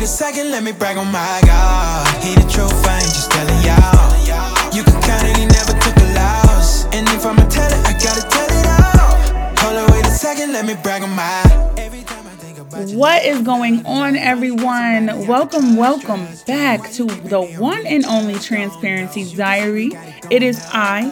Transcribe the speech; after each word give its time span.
wait 0.00 0.06
a 0.06 0.08
second, 0.08 0.50
let 0.50 0.62
me 0.62 0.72
brag 0.72 0.96
on 0.96 1.12
my 1.12 1.40
God. 1.44 2.24
He 2.24 2.34
the 2.34 2.48
truth, 2.48 2.72
I 2.88 3.00
ain't 3.00 3.04
just 3.04 3.30
telling 3.30 3.60
y'all. 3.60 4.74
You 4.74 4.82
can 4.82 5.02
count 5.02 5.28
it, 5.28 5.36
he 5.36 5.44
never 5.44 5.72
took 5.78 5.94
a 5.94 6.14
loss. 6.14 6.86
And 6.86 7.06
if 7.08 7.26
I'ma 7.26 7.46
tell 7.48 7.70
it, 7.70 7.86
I 7.86 7.92
gotta 7.92 8.24
tell 8.26 8.48
it 8.48 8.66
all. 8.66 9.58
Hold 9.60 9.76
on, 9.76 9.92
wait 9.92 10.06
a 10.06 10.10
second, 10.10 10.54
let 10.54 10.64
me 10.64 10.74
brag 10.82 11.02
on 11.02 11.10
my. 11.10 11.42
Every 11.76 12.02
time 12.02 12.26
I 12.26 12.30
think 12.36 12.58
about 12.58 12.88
you. 12.88 12.96
What 12.96 13.22
is 13.26 13.42
going 13.42 13.84
on, 13.84 14.16
everyone? 14.16 15.26
Welcome, 15.26 15.76
welcome 15.76 16.26
back 16.46 16.90
to 16.92 17.04
the 17.04 17.42
one 17.58 17.86
and 17.86 18.06
only 18.06 18.38
Transparency 18.38 19.34
Diary. 19.36 19.90
It 20.30 20.42
is 20.42 20.64
I, 20.72 21.10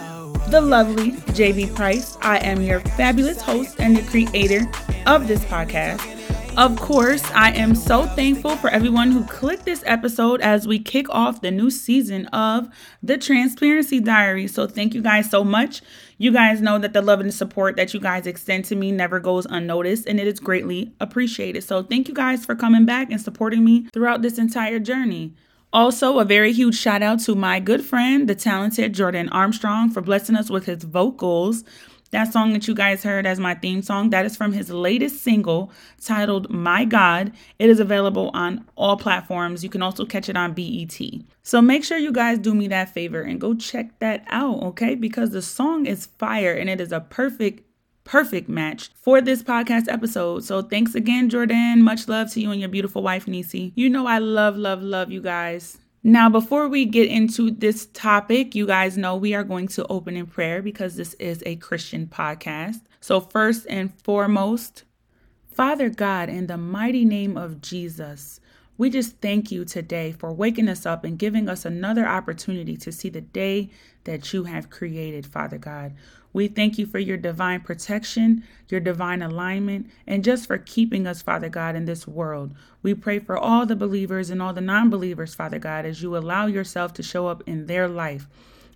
the 0.48 0.62
lovely 0.62 1.12
JV 1.36 1.74
Price. 1.74 2.16
I 2.22 2.38
am 2.38 2.62
your 2.62 2.80
fabulous 2.80 3.42
host 3.42 3.78
and 3.80 3.94
the 3.94 4.02
creator 4.04 4.66
of 5.06 5.28
this 5.28 5.44
podcast. 5.44 6.17
Of 6.58 6.74
course, 6.80 7.22
I 7.36 7.52
am 7.52 7.76
so 7.76 8.04
thankful 8.04 8.56
for 8.56 8.68
everyone 8.68 9.12
who 9.12 9.22
clicked 9.22 9.64
this 9.64 9.84
episode 9.86 10.40
as 10.40 10.66
we 10.66 10.80
kick 10.80 11.08
off 11.08 11.40
the 11.40 11.52
new 11.52 11.70
season 11.70 12.26
of 12.26 12.68
the 13.00 13.16
Transparency 13.16 14.00
Diary. 14.00 14.48
So, 14.48 14.66
thank 14.66 14.92
you 14.92 15.00
guys 15.00 15.30
so 15.30 15.44
much. 15.44 15.82
You 16.16 16.32
guys 16.32 16.60
know 16.60 16.76
that 16.80 16.94
the 16.94 17.00
love 17.00 17.20
and 17.20 17.32
support 17.32 17.76
that 17.76 17.94
you 17.94 18.00
guys 18.00 18.26
extend 18.26 18.64
to 18.64 18.74
me 18.74 18.90
never 18.90 19.20
goes 19.20 19.46
unnoticed, 19.46 20.08
and 20.08 20.18
it 20.18 20.26
is 20.26 20.40
greatly 20.40 20.92
appreciated. 20.98 21.62
So, 21.62 21.84
thank 21.84 22.08
you 22.08 22.14
guys 22.14 22.44
for 22.44 22.56
coming 22.56 22.84
back 22.84 23.12
and 23.12 23.20
supporting 23.20 23.64
me 23.64 23.86
throughout 23.92 24.22
this 24.22 24.36
entire 24.36 24.80
journey. 24.80 25.34
Also, 25.72 26.18
a 26.18 26.24
very 26.24 26.52
huge 26.52 26.76
shout 26.76 27.02
out 27.02 27.20
to 27.20 27.36
my 27.36 27.60
good 27.60 27.84
friend, 27.84 28.28
the 28.28 28.34
talented 28.34 28.94
Jordan 28.94 29.28
Armstrong, 29.28 29.90
for 29.90 30.00
blessing 30.00 30.34
us 30.34 30.50
with 30.50 30.66
his 30.66 30.82
vocals 30.82 31.62
that 32.10 32.32
song 32.32 32.52
that 32.52 32.66
you 32.66 32.74
guys 32.74 33.02
heard 33.02 33.26
as 33.26 33.38
my 33.38 33.54
theme 33.54 33.82
song, 33.82 34.10
that 34.10 34.24
is 34.24 34.36
from 34.36 34.52
his 34.52 34.70
latest 34.70 35.22
single 35.22 35.70
titled 36.00 36.50
My 36.50 36.84
God. 36.84 37.32
It 37.58 37.68
is 37.68 37.80
available 37.80 38.30
on 38.34 38.64
all 38.76 38.96
platforms. 38.96 39.62
You 39.62 39.70
can 39.70 39.82
also 39.82 40.04
catch 40.04 40.28
it 40.28 40.36
on 40.36 40.52
BET. 40.54 40.98
So 41.42 41.60
make 41.60 41.84
sure 41.84 41.98
you 41.98 42.12
guys 42.12 42.38
do 42.38 42.54
me 42.54 42.68
that 42.68 42.92
favor 42.92 43.20
and 43.20 43.40
go 43.40 43.54
check 43.54 43.98
that 44.00 44.24
out, 44.28 44.62
okay? 44.62 44.94
Because 44.94 45.30
the 45.30 45.42
song 45.42 45.86
is 45.86 46.06
fire 46.18 46.52
and 46.52 46.68
it 46.70 46.80
is 46.80 46.92
a 46.92 47.00
perfect 47.00 47.64
perfect 48.04 48.48
match 48.48 48.88
for 48.94 49.20
this 49.20 49.42
podcast 49.42 49.86
episode. 49.86 50.42
So 50.42 50.62
thanks 50.62 50.94
again, 50.94 51.28
Jordan. 51.28 51.82
Much 51.82 52.08
love 52.08 52.32
to 52.32 52.40
you 52.40 52.50
and 52.50 52.58
your 52.58 52.70
beautiful 52.70 53.02
wife, 53.02 53.28
Nisi. 53.28 53.70
You 53.76 53.90
know 53.90 54.06
I 54.06 54.16
love, 54.16 54.56
love, 54.56 54.82
love 54.82 55.12
you 55.12 55.20
guys. 55.20 55.76
Now, 56.04 56.28
before 56.28 56.68
we 56.68 56.84
get 56.84 57.08
into 57.08 57.50
this 57.50 57.86
topic, 57.86 58.54
you 58.54 58.66
guys 58.66 58.96
know 58.96 59.16
we 59.16 59.34
are 59.34 59.42
going 59.42 59.66
to 59.68 59.86
open 59.88 60.16
in 60.16 60.26
prayer 60.26 60.62
because 60.62 60.94
this 60.94 61.14
is 61.14 61.42
a 61.44 61.56
Christian 61.56 62.06
podcast. 62.06 62.82
So, 63.00 63.20
first 63.20 63.66
and 63.68 63.92
foremost, 64.04 64.84
Father 65.50 65.88
God, 65.88 66.28
in 66.28 66.46
the 66.46 66.56
mighty 66.56 67.04
name 67.04 67.36
of 67.36 67.60
Jesus, 67.60 68.40
we 68.76 68.90
just 68.90 69.20
thank 69.20 69.50
you 69.50 69.64
today 69.64 70.12
for 70.12 70.32
waking 70.32 70.68
us 70.68 70.86
up 70.86 71.02
and 71.02 71.18
giving 71.18 71.48
us 71.48 71.64
another 71.64 72.06
opportunity 72.06 72.76
to 72.76 72.92
see 72.92 73.08
the 73.08 73.20
day 73.20 73.70
that 74.04 74.32
you 74.32 74.44
have 74.44 74.70
created, 74.70 75.26
Father 75.26 75.58
God. 75.58 75.94
We 76.38 76.46
thank 76.46 76.78
you 76.78 76.86
for 76.86 77.00
your 77.00 77.16
divine 77.16 77.62
protection, 77.62 78.44
your 78.68 78.78
divine 78.78 79.22
alignment, 79.22 79.90
and 80.06 80.22
just 80.22 80.46
for 80.46 80.56
keeping 80.56 81.04
us, 81.04 81.20
Father 81.20 81.48
God, 81.48 81.74
in 81.74 81.84
this 81.84 82.06
world. 82.06 82.54
We 82.80 82.94
pray 82.94 83.18
for 83.18 83.36
all 83.36 83.66
the 83.66 83.74
believers 83.74 84.30
and 84.30 84.40
all 84.40 84.52
the 84.52 84.60
non 84.60 84.88
believers, 84.88 85.34
Father 85.34 85.58
God, 85.58 85.84
as 85.84 86.00
you 86.00 86.16
allow 86.16 86.46
yourself 86.46 86.92
to 86.92 87.02
show 87.02 87.26
up 87.26 87.42
in 87.48 87.66
their 87.66 87.88
life. 87.88 88.28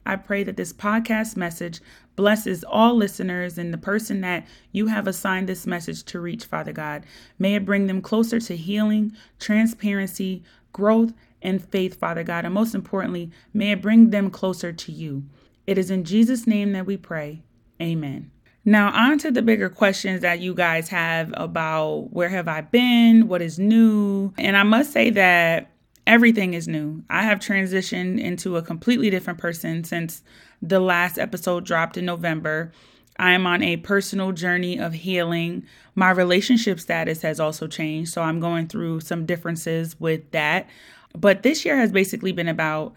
I 0.05 0.16
pray 0.16 0.42
that 0.42 0.56
this 0.56 0.72
podcast 0.72 1.36
message 1.36 1.80
blesses 2.16 2.64
all 2.64 2.96
listeners 2.96 3.56
and 3.56 3.72
the 3.72 3.78
person 3.78 4.22
that 4.22 4.44
you 4.72 4.88
have 4.88 5.06
assigned 5.06 5.48
this 5.48 5.64
message 5.64 6.02
to 6.06 6.18
reach, 6.18 6.46
Father 6.46 6.72
God. 6.72 7.06
May 7.38 7.55
it 7.55 7.64
bring 7.64 7.86
them 7.86 8.02
closer 8.02 8.40
to 8.40 8.56
healing, 8.56 9.12
transparency, 9.38 10.42
growth, 10.72 11.12
and 11.40 11.64
faith, 11.64 12.00
Father 12.00 12.24
God. 12.24 12.44
And 12.44 12.55
most 12.55 12.74
importantly, 12.74 13.30
may 13.55 13.70
it 13.70 13.83
bring 13.83 14.10
them 14.10 14.33
closer 14.33 14.72
to 14.72 14.90
you. 14.90 15.22
It 15.64 15.78
is 15.78 15.92
in 15.92 16.02
Jesus' 16.02 16.44
name 16.44 16.72
that 16.72 16.86
we 16.86 16.96
pray. 16.96 17.44
Amen. 17.82 18.30
Now, 18.64 18.92
on 18.92 19.18
to 19.18 19.32
the 19.32 19.42
bigger 19.42 19.68
questions 19.68 20.22
that 20.22 20.38
you 20.38 20.54
guys 20.54 20.88
have 20.88 21.34
about 21.36 22.12
where 22.12 22.28
have 22.28 22.46
I 22.46 22.60
been? 22.60 23.26
What 23.26 23.42
is 23.42 23.58
new? 23.58 24.32
And 24.38 24.56
I 24.56 24.62
must 24.62 24.92
say 24.92 25.10
that 25.10 25.72
everything 26.06 26.54
is 26.54 26.68
new. 26.68 27.02
I 27.10 27.22
have 27.22 27.40
transitioned 27.40 28.20
into 28.20 28.56
a 28.56 28.62
completely 28.62 29.10
different 29.10 29.40
person 29.40 29.82
since 29.82 30.22
the 30.60 30.78
last 30.78 31.18
episode 31.18 31.64
dropped 31.64 31.96
in 31.96 32.04
November. 32.04 32.70
I 33.18 33.32
am 33.32 33.46
on 33.46 33.62
a 33.62 33.78
personal 33.78 34.30
journey 34.30 34.78
of 34.78 34.92
healing. 34.92 35.66
My 35.96 36.10
relationship 36.10 36.78
status 36.78 37.20
has 37.22 37.40
also 37.40 37.66
changed, 37.66 38.12
so 38.12 38.22
I'm 38.22 38.38
going 38.38 38.68
through 38.68 39.00
some 39.00 39.26
differences 39.26 39.98
with 39.98 40.30
that. 40.30 40.68
But 41.16 41.42
this 41.42 41.64
year 41.64 41.76
has 41.76 41.90
basically 41.90 42.32
been 42.32 42.48
about 42.48 42.94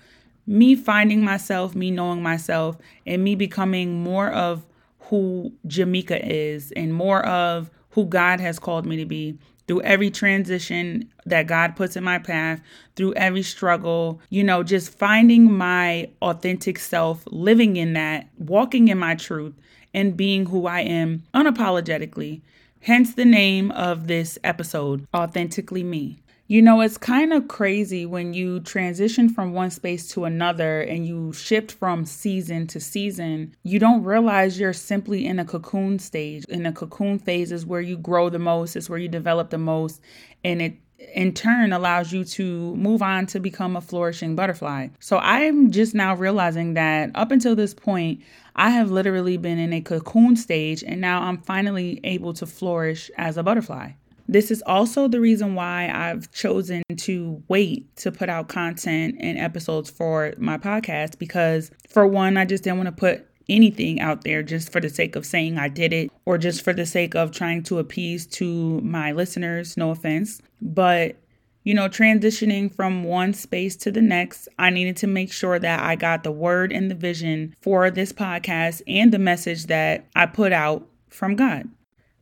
me 0.47 0.75
finding 0.75 1.23
myself, 1.23 1.73
me 1.73 1.89
knowing 1.89 2.21
myself, 2.21 2.77
and 3.05 3.23
me 3.23 3.33
becoming 3.33 4.03
more 4.03 4.31
of 4.31 4.63
who 5.09 5.51
Jamaica 5.67 6.25
is 6.25 6.71
and 6.71 6.93
more 6.93 7.25
of 7.25 7.69
who 7.91 8.05
God 8.05 8.39
has 8.39 8.59
called 8.59 8.85
me 8.85 8.97
to 8.97 9.05
be 9.05 9.37
through 9.67 9.81
every 9.81 10.11
transition 10.11 11.09
that 11.25 11.47
God 11.47 11.75
puts 11.75 11.95
in 11.95 12.03
my 12.03 12.19
path, 12.19 12.61
through 12.95 13.13
every 13.13 13.41
struggle, 13.41 14.21
you 14.29 14.43
know, 14.43 14.63
just 14.63 14.95
finding 14.97 15.51
my 15.51 16.09
authentic 16.21 16.77
self, 16.77 17.23
living 17.27 17.77
in 17.77 17.93
that, 17.93 18.27
walking 18.37 18.89
in 18.89 18.97
my 18.97 19.15
truth, 19.15 19.53
and 19.93 20.17
being 20.17 20.45
who 20.47 20.67
I 20.67 20.81
am 20.81 21.23
unapologetically. 21.33 22.41
Hence 22.81 23.15
the 23.15 23.25
name 23.25 23.71
of 23.71 24.07
this 24.07 24.37
episode, 24.43 25.07
Authentically 25.15 25.83
Me. 25.83 26.19
You 26.47 26.61
know, 26.61 26.81
it's 26.81 26.99
kind 26.99 27.33
of 27.33 27.47
crazy 27.47 28.05
when 28.05 28.35
you 28.35 28.59
transition 28.59 29.29
from 29.29 29.53
one 29.53 29.71
space 29.71 30.09
to 30.09 30.25
another 30.25 30.81
and 30.81 31.03
you 31.03 31.33
shift 31.33 31.71
from 31.71 32.05
season 32.05 32.67
to 32.67 32.79
season. 32.79 33.55
You 33.63 33.79
don't 33.79 34.03
realize 34.03 34.59
you're 34.59 34.71
simply 34.71 35.25
in 35.25 35.39
a 35.39 35.45
cocoon 35.45 35.97
stage. 35.97 36.45
In 36.45 36.67
a 36.67 36.71
cocoon 36.71 37.17
phase 37.17 37.51
is 37.51 37.65
where 37.65 37.81
you 37.81 37.97
grow 37.97 38.29
the 38.29 38.37
most, 38.37 38.75
it's 38.75 38.87
where 38.87 38.99
you 38.99 39.07
develop 39.07 39.49
the 39.49 39.57
most, 39.57 40.01
and 40.43 40.61
it 40.61 40.75
in 41.15 41.33
turn 41.33 41.73
allows 41.73 42.13
you 42.13 42.23
to 42.23 42.75
move 42.75 43.01
on 43.01 43.25
to 43.25 43.39
become 43.39 43.75
a 43.75 43.81
flourishing 43.81 44.35
butterfly. 44.35 44.89
So 44.99 45.17
I'm 45.17 45.71
just 45.71 45.95
now 45.95 46.15
realizing 46.15 46.75
that 46.75 47.09
up 47.15 47.31
until 47.31 47.55
this 47.55 47.73
point, 47.73 48.21
I 48.55 48.69
have 48.69 48.91
literally 48.91 49.37
been 49.37 49.57
in 49.57 49.73
a 49.73 49.81
cocoon 49.81 50.35
stage 50.35 50.83
and 50.83 51.01
now 51.01 51.23
I'm 51.23 51.39
finally 51.39 51.99
able 52.03 52.33
to 52.33 52.45
flourish 52.45 53.09
as 53.17 53.35
a 53.35 53.43
butterfly. 53.43 53.93
This 54.27 54.49
is 54.49 54.63
also 54.65 55.07
the 55.07 55.19
reason 55.19 55.55
why 55.55 55.89
I've 55.93 56.31
chosen 56.31 56.83
to 56.97 57.43
wait 57.47 57.95
to 57.97 58.11
put 58.11 58.29
out 58.29 58.47
content 58.47 59.15
and 59.19 59.37
episodes 59.37 59.89
for 59.89 60.33
my 60.37 60.57
podcast 60.57 61.19
because, 61.19 61.71
for 61.89 62.07
one, 62.07 62.37
I 62.37 62.45
just 62.45 62.63
didn't 62.63 62.77
want 62.77 62.87
to 62.87 62.99
put 62.99 63.27
anything 63.47 63.99
out 63.99 64.23
there 64.23 64.41
just 64.41 64.71
for 64.71 64.81
the 64.81 64.89
sake 64.89 65.15
of 65.15 65.25
saying 65.25 65.57
I 65.59 65.67
did 65.67 65.93
it 65.93 66.11
or 66.25 66.37
just 66.37 66.63
for 66.63 66.73
the 66.73 66.85
sake 66.85 67.13
of 67.15 67.31
trying 67.31 67.61
to 67.63 67.77
appease 67.77 68.25
to 68.27 68.81
my 68.81 69.11
listeners. 69.11 69.77
No 69.77 69.91
offense. 69.91 70.41
But 70.61 71.17
you 71.63 71.73
know, 71.73 71.89
transitioning 71.89 72.73
from 72.73 73.03
one 73.03 73.33
space 73.33 73.75
to 73.77 73.91
the 73.91 74.01
next, 74.01 74.47
I 74.59 74.69
needed 74.69 74.97
to 74.97 75.07
make 75.07 75.33
sure 75.33 75.57
that 75.57 75.81
I 75.81 75.95
got 75.95 76.23
the 76.23 76.31
word 76.31 76.71
and 76.71 76.91
the 76.91 76.95
vision 76.95 77.55
for 77.59 77.89
this 77.89 78.13
podcast 78.13 78.83
and 78.87 79.11
the 79.11 79.17
message 79.17 79.65
that 79.65 80.05
I 80.15 80.27
put 80.27 80.53
out 80.53 80.87
from 81.09 81.35
God 81.35 81.67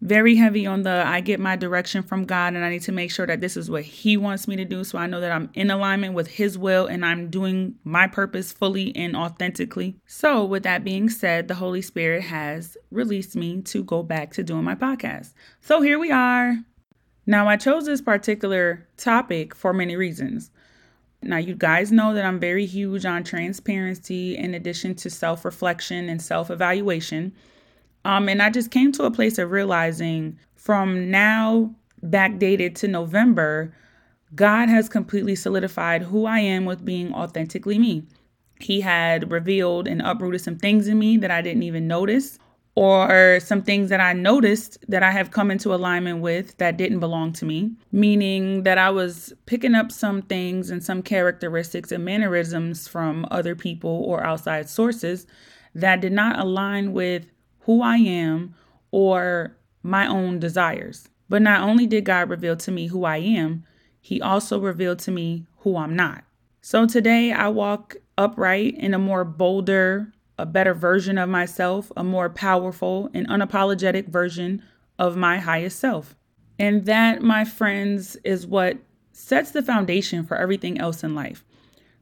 very 0.03 0.35
heavy 0.35 0.67
on 0.67 0.83
the 0.83 1.01
I 1.05 1.21
get 1.21 1.39
my 1.39 1.55
direction 1.55 2.03
from 2.03 2.25
God 2.25 2.55
and 2.55 2.65
I 2.65 2.69
need 2.69 2.81
to 2.83 2.91
make 2.91 3.09
sure 3.09 3.25
that 3.25 3.39
this 3.39 3.55
is 3.55 3.71
what 3.71 3.83
He 3.83 4.17
wants 4.17 4.49
me 4.49 4.57
to 4.57 4.65
do. 4.65 4.83
So 4.83 4.97
I 4.97 5.07
know 5.07 5.21
that 5.21 5.31
I'm 5.31 5.49
in 5.53 5.71
alignment 5.71 6.13
with 6.13 6.27
His 6.27 6.57
will 6.57 6.85
and 6.87 7.05
I'm 7.05 7.29
doing 7.29 7.75
my 7.85 8.07
purpose 8.07 8.51
fully 8.51 8.93
and 8.97 9.15
authentically. 9.15 9.95
So, 10.05 10.43
with 10.43 10.63
that 10.63 10.83
being 10.83 11.09
said, 11.09 11.47
the 11.47 11.55
Holy 11.55 11.81
Spirit 11.81 12.23
has 12.23 12.77
released 12.91 13.37
me 13.37 13.61
to 13.61 13.81
go 13.81 14.03
back 14.03 14.33
to 14.33 14.43
doing 14.43 14.65
my 14.65 14.75
podcast. 14.75 15.33
So, 15.61 15.81
here 15.81 15.97
we 15.97 16.11
are. 16.11 16.57
Now, 17.25 17.47
I 17.47 17.55
chose 17.55 17.85
this 17.85 18.01
particular 18.01 18.85
topic 18.97 19.55
for 19.55 19.71
many 19.71 19.95
reasons. 19.95 20.51
Now, 21.21 21.37
you 21.37 21.55
guys 21.55 21.93
know 21.93 22.13
that 22.13 22.25
I'm 22.25 22.41
very 22.41 22.65
huge 22.65 23.05
on 23.05 23.23
transparency 23.23 24.35
in 24.35 24.53
addition 24.53 24.95
to 24.95 25.09
self 25.09 25.45
reflection 25.45 26.09
and 26.09 26.21
self 26.21 26.51
evaluation. 26.51 27.33
Um, 28.05 28.27
and 28.29 28.41
I 28.41 28.49
just 28.49 28.71
came 28.71 28.91
to 28.93 29.03
a 29.03 29.11
place 29.11 29.37
of 29.37 29.51
realizing 29.51 30.37
from 30.55 31.09
now 31.09 31.73
backdated 32.05 32.75
to 32.75 32.87
November, 32.87 33.73
God 34.35 34.69
has 34.69 34.89
completely 34.89 35.35
solidified 35.35 36.03
who 36.03 36.25
I 36.25 36.39
am 36.39 36.65
with 36.65 36.83
being 36.83 37.13
authentically 37.13 37.79
me. 37.79 38.03
He 38.59 38.81
had 38.81 39.31
revealed 39.31 39.87
and 39.87 40.01
uprooted 40.01 40.41
some 40.41 40.57
things 40.57 40.87
in 40.87 40.97
me 40.99 41.17
that 41.17 41.31
I 41.31 41.41
didn't 41.41 41.63
even 41.63 41.87
notice, 41.87 42.39
or 42.75 43.39
some 43.39 43.61
things 43.61 43.89
that 43.89 43.99
I 43.99 44.13
noticed 44.13 44.79
that 44.87 45.03
I 45.03 45.11
have 45.11 45.31
come 45.31 45.51
into 45.51 45.73
alignment 45.75 46.21
with 46.21 46.57
that 46.57 46.77
didn't 46.77 46.99
belong 46.99 47.31
to 47.33 47.45
me, 47.45 47.71
meaning 47.91 48.63
that 48.63 48.77
I 48.77 48.89
was 48.89 49.33
picking 49.45 49.75
up 49.75 49.91
some 49.91 50.23
things 50.23 50.71
and 50.71 50.83
some 50.83 51.03
characteristics 51.03 51.91
and 51.91 52.03
mannerisms 52.03 52.87
from 52.87 53.27
other 53.29 53.55
people 53.55 54.03
or 54.07 54.23
outside 54.23 54.69
sources 54.69 55.27
that 55.75 56.01
did 56.01 56.13
not 56.13 56.39
align 56.39 56.93
with 56.93 57.25
who 57.65 57.81
I 57.81 57.97
am 57.97 58.55
or 58.91 59.55
my 59.81 60.07
own 60.07 60.39
desires. 60.39 61.09
But 61.29 61.41
not 61.41 61.61
only 61.61 61.87
did 61.87 62.05
God 62.05 62.29
reveal 62.29 62.55
to 62.57 62.71
me 62.71 62.87
who 62.87 63.05
I 63.05 63.17
am, 63.17 63.63
He 64.01 64.21
also 64.21 64.59
revealed 64.59 64.99
to 64.99 65.11
me 65.11 65.45
who 65.59 65.77
I'm 65.77 65.95
not. 65.95 66.23
So 66.61 66.85
today 66.85 67.31
I 67.31 67.49
walk 67.49 67.95
upright 68.17 68.75
in 68.77 68.93
a 68.93 68.99
more 68.99 69.25
bolder, 69.25 70.13
a 70.37 70.45
better 70.45 70.73
version 70.73 71.17
of 71.17 71.29
myself, 71.29 71.91
a 71.97 72.03
more 72.03 72.29
powerful 72.29 73.09
and 73.13 73.27
unapologetic 73.27 74.07
version 74.07 74.63
of 74.99 75.17
my 75.17 75.39
highest 75.39 75.79
self. 75.79 76.15
And 76.59 76.85
that, 76.85 77.21
my 77.21 77.45
friends, 77.45 78.15
is 78.23 78.45
what 78.45 78.77
sets 79.11 79.51
the 79.51 79.61
foundation 79.61 80.25
for 80.25 80.37
everything 80.37 80.79
else 80.79 81.03
in 81.03 81.15
life. 81.15 81.43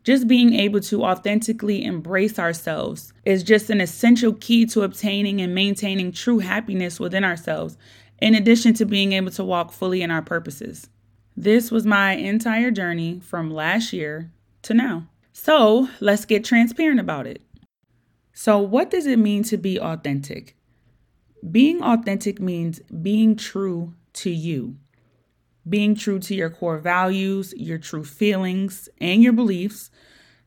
Just 0.04 0.28
being 0.28 0.54
able 0.54 0.80
to 0.82 1.04
authentically 1.04 1.84
embrace 1.84 2.40
ourselves 2.40 3.14
is 3.24 3.44
just 3.44 3.70
an 3.70 3.80
essential 3.80 4.34
key 4.34 4.66
to 4.68 4.82
obtaining 4.82 5.42
and 5.42 5.54
maintaining 5.54 6.12
true 6.12 6.40
happiness 6.40 7.00
within 7.00 7.24
ourselves, 7.24 7.78
in 8.20 8.34
addition 8.34 8.74
to 8.76 8.86
being 8.86 9.14
able 9.14 9.32
to 9.32 9.44
walk 9.44 9.72
fully 9.72 10.02
in 10.02 10.10
our 10.10 10.22
purposes. 10.22 10.90
This 11.38 11.72
was 11.72 11.86
my 11.86 12.14
entire 12.14 12.72
journey 12.72 13.20
from 13.20 13.52
last 13.52 13.94
year 13.94 14.32
to 14.64 14.74
now. 14.74 15.08
So 15.34 15.88
let's 16.00 16.26
get 16.26 16.44
transparent 16.44 17.00
about 17.00 17.28
it. 17.28 17.42
So, 18.34 18.60
what 18.60 18.90
does 18.90 19.06
it 19.06 19.20
mean 19.20 19.44
to 19.44 19.58
be 19.58 19.80
authentic? 19.80 20.56
Being 21.50 21.82
authentic 21.84 22.40
means 22.40 22.80
being 22.80 23.36
true 23.36 23.94
to 24.14 24.30
you, 24.30 24.78
being 25.68 25.96
true 25.96 26.20
to 26.20 26.36
your 26.36 26.50
core 26.50 26.80
values, 26.80 27.54
your 27.56 27.78
true 27.78 28.04
feelings, 28.04 28.90
and 29.00 29.22
your 29.24 29.34
beliefs, 29.34 29.90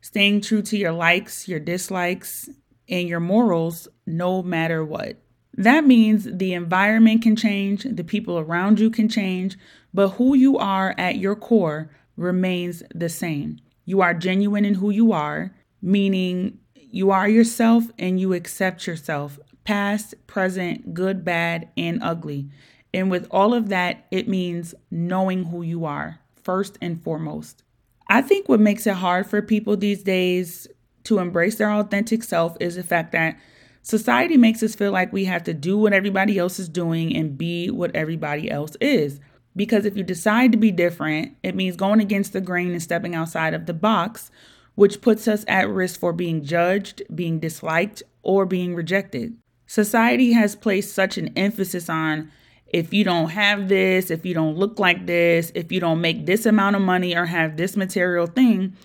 staying 0.01 0.41
true 0.41 0.61
to 0.61 0.77
your 0.77 0.91
likes, 0.91 1.47
your 1.47 1.59
dislikes, 1.59 2.49
and 2.89 3.07
your 3.07 3.19
morals 3.19 3.87
no 4.05 4.43
matter 4.43 4.83
what. 4.83 5.17
That 5.57 5.85
means 5.85 6.27
the 6.29 6.53
environment 6.53 7.21
can 7.21 7.35
change, 7.35 7.83
the 7.89 8.03
people 8.03 8.37
around 8.37 8.79
you 8.79 8.89
can 8.89 9.07
change, 9.07 9.57
but 9.93 10.09
who 10.09 10.35
you 10.35 10.57
are 10.57 10.93
at 10.97 11.15
your 11.15 11.35
core 11.35 11.89
remains 12.17 12.83
the 12.93 13.09
same. 13.09 13.59
You 13.85 14.01
are 14.01 14.13
genuine 14.13 14.65
in 14.65 14.75
who 14.75 14.89
you 14.89 15.13
are, 15.13 15.55
meaning 15.81 16.59
you 16.75 17.11
are 17.11 17.29
yourself 17.29 17.85
and 17.97 18.19
you 18.19 18.33
accept 18.33 18.85
yourself, 18.85 19.39
past, 19.63 20.13
present, 20.27 20.93
good, 20.93 21.23
bad, 21.23 21.69
and 21.77 22.03
ugly. 22.03 22.49
And 22.95 23.11
with 23.11 23.27
all 23.29 23.53
of 23.53 23.67
that, 23.69 24.05
it 24.09 24.29
means 24.29 24.73
knowing 24.89 25.43
who 25.43 25.61
you 25.61 25.83
are, 25.83 26.21
first 26.41 26.77
and 26.81 27.03
foremost. 27.03 27.61
I 28.07 28.21
think 28.21 28.47
what 28.47 28.61
makes 28.61 28.87
it 28.87 28.93
hard 28.93 29.27
for 29.27 29.41
people 29.41 29.75
these 29.75 30.01
days 30.01 30.65
to 31.03 31.19
embrace 31.19 31.57
their 31.57 31.71
authentic 31.71 32.23
self 32.23 32.55
is 32.61 32.75
the 32.75 32.83
fact 32.83 33.11
that 33.11 33.37
society 33.81 34.37
makes 34.37 34.63
us 34.63 34.75
feel 34.75 34.93
like 34.93 35.11
we 35.11 35.25
have 35.25 35.43
to 35.43 35.53
do 35.53 35.77
what 35.77 35.91
everybody 35.91 36.39
else 36.39 36.57
is 36.57 36.69
doing 36.69 37.13
and 37.13 37.37
be 37.37 37.69
what 37.69 37.93
everybody 37.93 38.49
else 38.49 38.77
is. 38.79 39.19
Because 39.57 39.85
if 39.85 39.97
you 39.97 40.03
decide 40.03 40.53
to 40.53 40.57
be 40.57 40.71
different, 40.71 41.35
it 41.43 41.53
means 41.53 41.75
going 41.75 41.99
against 41.99 42.31
the 42.31 42.39
grain 42.39 42.71
and 42.71 42.81
stepping 42.81 43.13
outside 43.13 43.53
of 43.53 43.65
the 43.65 43.73
box, 43.73 44.31
which 44.75 45.01
puts 45.01 45.27
us 45.27 45.43
at 45.49 45.67
risk 45.67 45.99
for 45.99 46.13
being 46.13 46.45
judged, 46.45 47.03
being 47.13 47.41
disliked, 47.41 48.03
or 48.23 48.45
being 48.45 48.73
rejected. 48.73 49.35
Society 49.67 50.31
has 50.31 50.55
placed 50.55 50.93
such 50.93 51.17
an 51.17 51.33
emphasis 51.35 51.89
on 51.89 52.31
if 52.67 52.93
you 52.93 53.03
don't 53.03 53.29
have 53.29 53.69
this, 53.69 54.11
if 54.11 54.25
you 54.25 54.33
don't 54.33 54.57
look 54.57 54.79
like 54.79 55.05
this, 55.05 55.51
if 55.55 55.71
you 55.71 55.79
don't 55.79 56.01
make 56.01 56.25
this 56.25 56.45
amount 56.45 56.75
of 56.75 56.81
money 56.81 57.15
or 57.15 57.25
have 57.25 57.57
this 57.57 57.75
material 57.77 58.27
thing, 58.27 58.75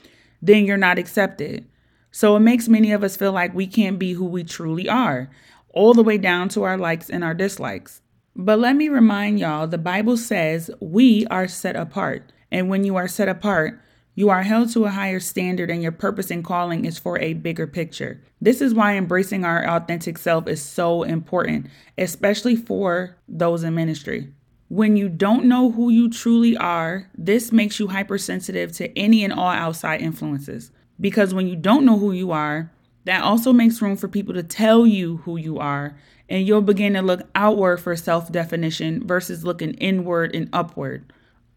then 0.43 0.65
you're 0.65 0.77
not 0.77 0.99
accepted. 0.99 1.67
So 2.11 2.37
it 2.37 2.41
makes 2.41 2.69
many 2.69 2.93
of 2.93 3.05
us 3.05 3.17
feel 3.17 3.33
like 3.33 3.55
we 3.55 3.67
can't 3.67 3.99
be 3.99 4.13
who 4.13 4.25
we 4.25 4.45
truly 4.45 4.89
are, 4.89 5.31
all 5.73 5.95
the 5.95 6.03
way 6.03 6.19
down 6.19 6.49
to 6.51 6.63
our 6.63 6.77
likes 6.77 7.09
and 7.09 7.23
our 7.23 7.35
dislikes. 7.35 8.01
But 8.37 8.59
let 8.59 8.77
me 8.77 8.89
remind 8.89 9.39
y'all 9.39 9.67
the 9.67 9.79
Bible 9.79 10.17
says 10.17 10.71
we 10.81 11.27
are 11.27 11.49
set 11.49 11.77
apart. 11.77 12.33
And 12.51 12.69
when 12.69 12.85
you 12.85 12.97
are 12.97 13.09
set 13.09 13.29
apart, 13.29 13.81
you 14.21 14.29
are 14.29 14.43
held 14.43 14.71
to 14.71 14.85
a 14.85 14.91
higher 14.91 15.19
standard, 15.19 15.71
and 15.71 15.83
your 15.83 15.93
purpose 15.93 16.31
and 16.31 16.45
calling 16.45 16.85
is 16.85 16.99
for 16.99 17.19
a 17.21 17.33
bigger 17.33 17.67
picture. 17.67 18.21
This 18.39 18.61
is 18.61 18.75
why 18.75 18.95
embracing 18.95 19.47
our 19.47 19.67
authentic 19.67 20.19
self 20.19 20.47
is 20.47 20.61
so 20.63 21.05
important, 21.05 21.69
especially 21.97 22.55
for 22.55 23.17
those 23.27 23.65
in 23.65 23.75
ministry. 23.75 24.31
When 24.69 24.99
you 24.99 25.09
don't 25.09 25.47
know 25.47 25.71
who 25.71 25.89
you 25.89 26.11
truly 26.11 26.55
are, 26.55 27.09
this 27.17 27.51
makes 27.51 27.81
you 27.81 27.89
hypersensitive 27.89 28.73
to 28.73 28.95
any 28.99 29.25
and 29.25 29.33
all 29.33 29.49
outside 29.49 30.03
influences. 30.03 30.71
Because 31.01 31.33
when 31.33 31.49
you 31.49 31.57
don't 31.57 31.87
know 31.87 31.99
who 31.99 32.13
you 32.13 32.31
are, 32.31 32.71
that 33.07 33.23
also 33.23 33.55
makes 33.55 33.81
room 33.81 33.97
for 33.97 34.07
people 34.07 34.35
to 34.35 34.43
tell 34.43 34.87
you 34.87 35.17
who 35.25 35.39
you 35.39 35.59
are 35.59 35.97
and 36.29 36.47
you'll 36.47 36.61
begin 36.61 36.93
to 36.93 37.01
look 37.01 37.23
outward 37.35 37.79
for 37.79 37.97
self 37.97 38.31
definition 38.31 39.07
versus 39.07 39.45
looking 39.45 39.73
inward 39.75 40.35
and 40.37 40.51
upward. 40.53 41.11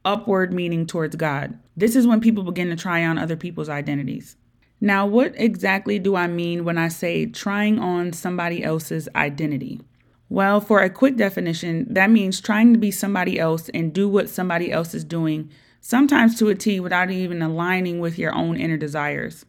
Upward 0.06 0.54
meaning 0.54 0.86
towards 0.86 1.16
God. 1.16 1.58
This 1.78 1.96
is 1.96 2.06
when 2.06 2.20
people 2.20 2.44
begin 2.44 2.70
to 2.70 2.76
try 2.76 3.06
on 3.06 3.18
other 3.18 3.36
people's 3.36 3.70
identities. 3.70 4.36
Now, 4.82 5.06
what 5.06 5.34
exactly 5.36 5.98
do 5.98 6.16
I 6.16 6.28
mean 6.28 6.66
when 6.66 6.78
I 6.78 6.90
say 6.90 7.26
trying 7.26 7.80
on 7.80 8.12
somebody 8.12 8.64
else's 8.64 9.08
identity? 9.16 9.80
Well, 10.28 10.60
for 10.60 10.82
a 10.82 10.90
quick 10.90 11.16
definition, 11.16 11.86
that 11.94 12.10
means 12.10 12.42
trying 12.42 12.74
to 12.74 12.80
be 12.80 12.92
somebody 12.92 13.40
else 13.40 13.70
and 13.70 13.94
do 13.94 14.10
what 14.10 14.30
somebody 14.30 14.72
else 14.72 14.94
is 14.94 15.04
doing, 15.04 15.50
sometimes 15.80 16.38
to 16.40 16.50
a 16.50 16.56
T 16.56 16.80
without 16.80 17.12
even 17.12 17.42
aligning 17.42 18.00
with 18.00 18.18
your 18.18 18.36
own 18.36 18.58
inner 18.58 18.78
desires. 18.78 19.46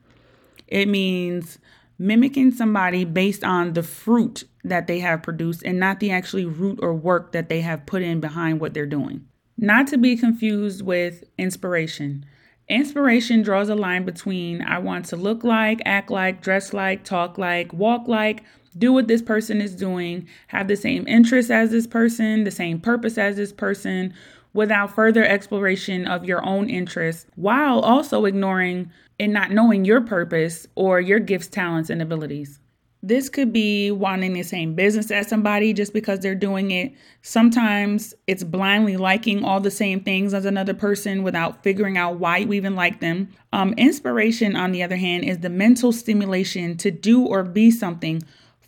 It 0.68 0.86
means 0.86 1.58
mimicking 1.98 2.52
somebody 2.52 3.04
based 3.04 3.42
on 3.42 3.72
the 3.72 3.82
fruit 3.82 4.44
that 4.62 4.86
they 4.86 5.00
have 5.00 5.22
produced 5.22 5.62
and 5.64 5.80
not 5.80 6.00
the 6.00 6.10
actually 6.10 6.44
root 6.44 6.78
or 6.82 6.94
work 6.94 7.32
that 7.32 7.48
they 7.48 7.60
have 7.62 7.86
put 7.86 8.02
in 8.02 8.20
behind 8.20 8.60
what 8.60 8.74
they're 8.74 8.86
doing. 8.86 9.26
Not 9.56 9.86
to 9.88 9.98
be 9.98 10.16
confused 10.16 10.82
with 10.82 11.24
inspiration. 11.38 12.26
Inspiration 12.68 13.42
draws 13.42 13.68
a 13.68 13.74
line 13.74 14.04
between 14.04 14.62
I 14.62 14.78
want 14.78 15.04
to 15.06 15.16
look 15.16 15.44
like, 15.44 15.80
act 15.84 16.10
like, 16.10 16.42
dress 16.42 16.72
like, 16.72 17.04
talk 17.04 17.38
like, 17.38 17.72
walk 17.72 18.08
like, 18.08 18.42
do 18.76 18.92
what 18.92 19.06
this 19.06 19.22
person 19.22 19.60
is 19.60 19.76
doing, 19.76 20.26
have 20.48 20.66
the 20.66 20.76
same 20.76 21.06
interests 21.06 21.50
as 21.50 21.70
this 21.70 21.86
person, 21.86 22.44
the 22.44 22.50
same 22.50 22.80
purpose 22.80 23.18
as 23.18 23.36
this 23.36 23.52
person, 23.52 24.12
without 24.52 24.94
further 24.94 25.24
exploration 25.24 26.06
of 26.06 26.24
your 26.24 26.44
own 26.44 26.68
interests, 26.70 27.26
while 27.36 27.80
also 27.80 28.24
ignoring 28.24 28.90
and 29.20 29.32
not 29.32 29.50
knowing 29.50 29.84
your 29.84 30.00
purpose 30.00 30.66
or 30.74 31.00
your 31.00 31.20
gifts, 31.20 31.48
talents, 31.48 31.90
and 31.90 32.02
abilities. 32.02 32.58
This 33.06 33.28
could 33.28 33.52
be 33.52 33.90
wanting 33.90 34.32
the 34.32 34.42
same 34.42 34.74
business 34.74 35.10
as 35.10 35.28
somebody 35.28 35.74
just 35.74 35.92
because 35.92 36.20
they're 36.20 36.34
doing 36.34 36.70
it. 36.70 36.94
Sometimes 37.20 38.14
it's 38.26 38.42
blindly 38.42 38.96
liking 38.96 39.44
all 39.44 39.60
the 39.60 39.70
same 39.70 40.00
things 40.00 40.32
as 40.32 40.46
another 40.46 40.72
person 40.72 41.22
without 41.22 41.62
figuring 41.62 41.98
out 41.98 42.18
why 42.18 42.38
you 42.38 42.54
even 42.54 42.74
like 42.74 43.00
them. 43.00 43.28
Um, 43.52 43.74
inspiration, 43.74 44.56
on 44.56 44.72
the 44.72 44.82
other 44.82 44.96
hand, 44.96 45.24
is 45.24 45.40
the 45.40 45.50
mental 45.50 45.92
stimulation 45.92 46.78
to 46.78 46.90
do 46.90 47.22
or 47.26 47.42
be 47.42 47.70
something 47.70 48.22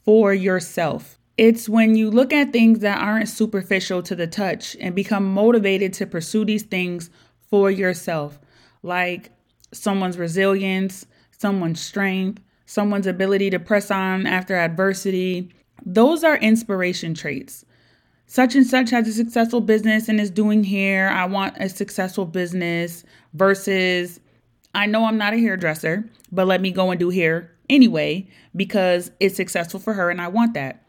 for 0.05 0.35
yourself. 0.35 1.19
It's 1.38 1.66
when 1.66 1.97
you 1.97 2.11
look 2.11 2.31
at 2.31 2.52
things 2.52 2.81
that 2.81 3.00
aren't 3.00 3.31
superficial 3.31 4.02
to 4.02 4.14
the 4.14 4.26
touch 4.26 4.76
and 4.78 4.95
become 4.95 5.25
motivated 5.33 5.95
to 5.95 6.07
pursue 6.07 6.45
these 6.45 6.64
things 6.64 7.09
for 7.49 7.71
yourself, 7.71 8.38
like 8.83 9.31
someone's 9.73 10.19
resilience, 10.19 11.07
someone's 11.31 11.81
strength, 11.81 12.43
someone's 12.66 13.06
ability 13.06 13.50
to 13.50 13.58
press 13.58 13.90
on 13.90 14.26
after 14.26 14.56
adversity. 14.56 15.52
Those 15.85 16.25
are 16.25 16.37
inspiration 16.37 17.14
traits. 17.14 17.64
Such 18.26 18.56
and 18.56 18.66
such 18.66 18.90
has 18.90 19.06
a 19.06 19.12
successful 19.12 19.61
business 19.61 20.08
and 20.08 20.20
is 20.20 20.30
doing 20.30 20.64
hair. 20.64 21.08
I 21.08 21.26
want 21.26 21.56
a 21.58 21.68
successful 21.68 22.26
business 22.26 23.04
versus 23.35 24.20
I 24.75 24.87
know 24.87 25.04
I'm 25.04 25.16
not 25.16 25.32
a 25.32 25.38
hairdresser, 25.38 26.04
but 26.32 26.46
let 26.49 26.61
me 26.61 26.73
go 26.73 26.90
and 26.90 26.99
do 26.99 27.11
hair 27.11 27.52
anyway 27.70 28.28
because 28.54 29.11
it's 29.20 29.37
successful 29.37 29.80
for 29.80 29.94
her 29.94 30.11
and 30.11 30.20
I 30.20 30.28
want 30.28 30.54
that. 30.54 30.82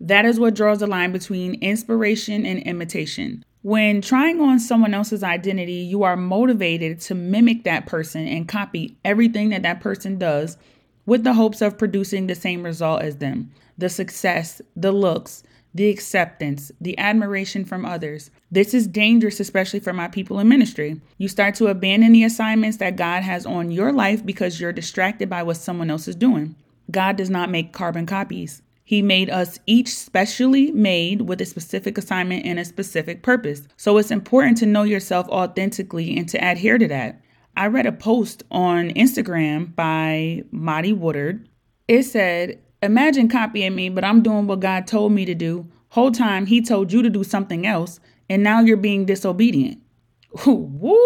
That 0.00 0.24
is 0.24 0.38
what 0.38 0.54
draws 0.54 0.80
the 0.80 0.86
line 0.86 1.12
between 1.12 1.54
inspiration 1.62 2.46
and 2.46 2.60
imitation. 2.60 3.44
When 3.62 4.00
trying 4.00 4.40
on 4.40 4.60
someone 4.60 4.94
else's 4.94 5.22
identity, 5.22 5.74
you 5.74 6.02
are 6.02 6.16
motivated 6.16 7.00
to 7.02 7.14
mimic 7.14 7.64
that 7.64 7.86
person 7.86 8.28
and 8.28 8.46
copy 8.46 8.98
everything 9.04 9.48
that 9.48 9.62
that 9.62 9.80
person 9.80 10.18
does 10.18 10.58
with 11.06 11.24
the 11.24 11.34
hopes 11.34 11.60
of 11.60 11.78
producing 11.78 12.26
the 12.26 12.34
same 12.34 12.62
result 12.62 13.02
as 13.02 13.16
them 13.16 13.50
the 13.76 13.88
success, 13.88 14.62
the 14.76 14.92
looks, 14.92 15.42
the 15.74 15.90
acceptance, 15.90 16.70
the 16.80 16.96
admiration 16.96 17.64
from 17.64 17.84
others. 17.84 18.30
This 18.50 18.72
is 18.72 18.86
dangerous, 18.86 19.40
especially 19.40 19.80
for 19.80 19.92
my 19.92 20.06
people 20.06 20.38
in 20.38 20.48
ministry. 20.48 21.00
You 21.18 21.26
start 21.26 21.56
to 21.56 21.66
abandon 21.66 22.12
the 22.12 22.22
assignments 22.22 22.76
that 22.76 22.96
God 22.96 23.24
has 23.24 23.44
on 23.44 23.72
your 23.72 23.92
life 23.92 24.24
because 24.24 24.60
you're 24.60 24.72
distracted 24.72 25.28
by 25.28 25.42
what 25.42 25.56
someone 25.56 25.90
else 25.90 26.06
is 26.06 26.14
doing. 26.14 26.54
God 26.90 27.16
does 27.16 27.30
not 27.30 27.50
make 27.50 27.72
carbon 27.72 28.06
copies. 28.06 28.62
He 28.84 29.00
made 29.02 29.30
us 29.30 29.58
each 29.66 29.88
specially 29.88 30.70
made 30.70 31.22
with 31.22 31.40
a 31.40 31.46
specific 31.46 31.96
assignment 31.96 32.44
and 32.44 32.58
a 32.58 32.64
specific 32.64 33.22
purpose. 33.22 33.66
So 33.76 33.96
it's 33.96 34.10
important 34.10 34.58
to 34.58 34.66
know 34.66 34.82
yourself 34.82 35.26
authentically 35.28 36.16
and 36.16 36.28
to 36.28 36.38
adhere 36.38 36.76
to 36.78 36.86
that. 36.88 37.20
I 37.56 37.68
read 37.68 37.86
a 37.86 37.92
post 37.92 38.42
on 38.50 38.90
Instagram 38.90 39.74
by 39.74 40.42
Madi 40.50 40.92
Woodard. 40.92 41.48
It 41.88 42.02
said, 42.04 42.60
Imagine 42.82 43.28
copying 43.28 43.74
me, 43.74 43.88
but 43.88 44.04
I'm 44.04 44.22
doing 44.22 44.46
what 44.46 44.60
God 44.60 44.86
told 44.86 45.12
me 45.12 45.24
to 45.24 45.34
do. 45.34 45.66
Whole 45.90 46.10
time 46.10 46.46
he 46.46 46.60
told 46.60 46.92
you 46.92 47.02
to 47.02 47.10
do 47.10 47.24
something 47.24 47.66
else, 47.66 48.00
and 48.28 48.42
now 48.42 48.60
you're 48.60 48.76
being 48.76 49.06
disobedient. 49.06 49.80
Woo! 50.46 50.98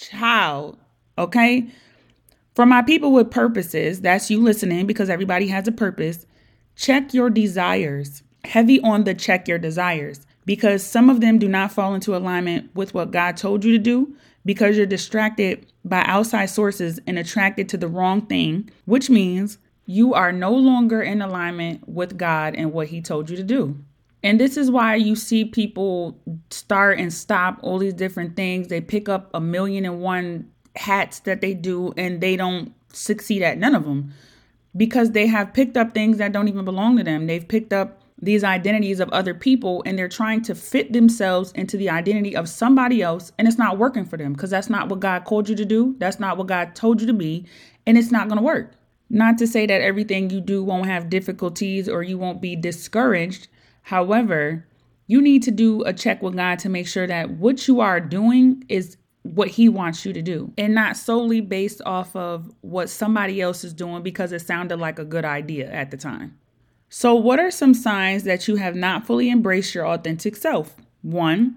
child. 0.00 0.78
Okay. 1.18 1.66
For 2.54 2.66
my 2.66 2.82
people 2.82 3.12
with 3.12 3.30
purposes, 3.30 4.00
that's 4.00 4.30
you 4.30 4.42
listening 4.42 4.86
because 4.86 5.10
everybody 5.10 5.46
has 5.48 5.68
a 5.68 5.72
purpose. 5.72 6.26
Check 6.74 7.14
your 7.14 7.30
desires. 7.30 8.22
Heavy 8.44 8.80
on 8.80 9.04
the 9.04 9.14
check 9.14 9.46
your 9.46 9.58
desires 9.58 10.26
because 10.46 10.82
some 10.82 11.10
of 11.10 11.20
them 11.20 11.38
do 11.38 11.46
not 11.46 11.72
fall 11.72 11.94
into 11.94 12.16
alignment 12.16 12.74
with 12.74 12.94
what 12.94 13.10
God 13.10 13.36
told 13.36 13.64
you 13.64 13.72
to 13.72 13.78
do 13.78 14.16
because 14.44 14.76
you're 14.76 14.86
distracted 14.86 15.66
by 15.84 16.02
outside 16.02 16.46
sources 16.46 17.00
and 17.06 17.18
attracted 17.18 17.68
to 17.68 17.76
the 17.76 17.88
wrong 17.88 18.26
thing, 18.26 18.70
which 18.84 19.10
means 19.10 19.58
you 19.86 20.14
are 20.14 20.32
no 20.32 20.52
longer 20.52 21.02
in 21.02 21.20
alignment 21.20 21.88
with 21.88 22.16
God 22.16 22.54
and 22.54 22.72
what 22.72 22.88
He 22.88 23.00
told 23.00 23.28
you 23.28 23.36
to 23.36 23.42
do. 23.42 23.76
And 24.22 24.38
this 24.38 24.56
is 24.56 24.70
why 24.70 24.96
you 24.96 25.16
see 25.16 25.44
people 25.44 26.18
start 26.50 26.98
and 26.98 27.12
stop 27.12 27.58
all 27.62 27.78
these 27.78 27.94
different 27.94 28.36
things. 28.36 28.68
They 28.68 28.80
pick 28.80 29.08
up 29.08 29.30
a 29.32 29.40
million 29.40 29.84
and 29.84 30.00
one 30.00 30.50
hats 30.76 31.20
that 31.20 31.40
they 31.40 31.54
do 31.54 31.92
and 31.96 32.20
they 32.20 32.36
don't 32.36 32.72
succeed 32.92 33.42
at 33.42 33.58
none 33.58 33.74
of 33.74 33.84
them 33.84 34.12
because 34.76 35.12
they 35.12 35.26
have 35.26 35.52
picked 35.52 35.76
up 35.76 35.94
things 35.94 36.18
that 36.18 36.32
don't 36.32 36.48
even 36.48 36.64
belong 36.64 36.96
to 36.98 37.04
them. 37.04 37.26
They've 37.26 37.46
picked 37.46 37.72
up 37.72 38.02
these 38.22 38.44
identities 38.44 39.00
of 39.00 39.08
other 39.10 39.34
people 39.34 39.82
and 39.86 39.98
they're 39.98 40.08
trying 40.08 40.42
to 40.42 40.54
fit 40.54 40.92
themselves 40.92 41.52
into 41.52 41.76
the 41.76 41.88
identity 41.88 42.36
of 42.36 42.48
somebody 42.48 43.02
else 43.02 43.32
and 43.38 43.48
it's 43.48 43.58
not 43.58 43.78
working 43.78 44.04
for 44.04 44.16
them 44.16 44.32
because 44.32 44.50
that's 44.50 44.70
not 44.70 44.88
what 44.88 45.00
God 45.00 45.24
called 45.24 45.48
you 45.48 45.56
to 45.56 45.64
do. 45.64 45.96
That's 45.98 46.20
not 46.20 46.36
what 46.36 46.46
God 46.46 46.74
told 46.74 47.00
you 47.00 47.06
to 47.06 47.14
be 47.14 47.46
and 47.86 47.96
it's 47.96 48.10
not 48.10 48.28
going 48.28 48.38
to 48.38 48.44
work. 48.44 48.72
Not 49.08 49.38
to 49.38 49.46
say 49.46 49.66
that 49.66 49.80
everything 49.80 50.30
you 50.30 50.40
do 50.40 50.62
won't 50.62 50.86
have 50.86 51.10
difficulties 51.10 51.88
or 51.88 52.02
you 52.02 52.18
won't 52.18 52.40
be 52.40 52.54
discouraged 52.54 53.48
However, 53.82 54.66
you 55.06 55.20
need 55.20 55.42
to 55.44 55.50
do 55.50 55.82
a 55.82 55.92
check 55.92 56.22
with 56.22 56.36
God 56.36 56.58
to 56.60 56.68
make 56.68 56.86
sure 56.86 57.06
that 57.06 57.30
what 57.30 57.66
you 57.66 57.80
are 57.80 58.00
doing 58.00 58.64
is 58.68 58.96
what 59.22 59.48
He 59.48 59.68
wants 59.68 60.06
you 60.06 60.12
to 60.12 60.22
do 60.22 60.52
and 60.56 60.74
not 60.74 60.96
solely 60.96 61.40
based 61.40 61.82
off 61.84 62.14
of 62.14 62.50
what 62.60 62.88
somebody 62.88 63.40
else 63.40 63.64
is 63.64 63.74
doing 63.74 64.02
because 64.02 64.32
it 64.32 64.40
sounded 64.40 64.78
like 64.78 64.98
a 64.98 65.04
good 65.04 65.24
idea 65.24 65.70
at 65.70 65.90
the 65.90 65.96
time. 65.96 66.38
So, 66.92 67.14
what 67.14 67.38
are 67.38 67.52
some 67.52 67.72
signs 67.72 68.24
that 68.24 68.48
you 68.48 68.56
have 68.56 68.74
not 68.74 69.06
fully 69.06 69.30
embraced 69.30 69.76
your 69.76 69.86
authentic 69.86 70.34
self? 70.34 70.74
One, 71.02 71.54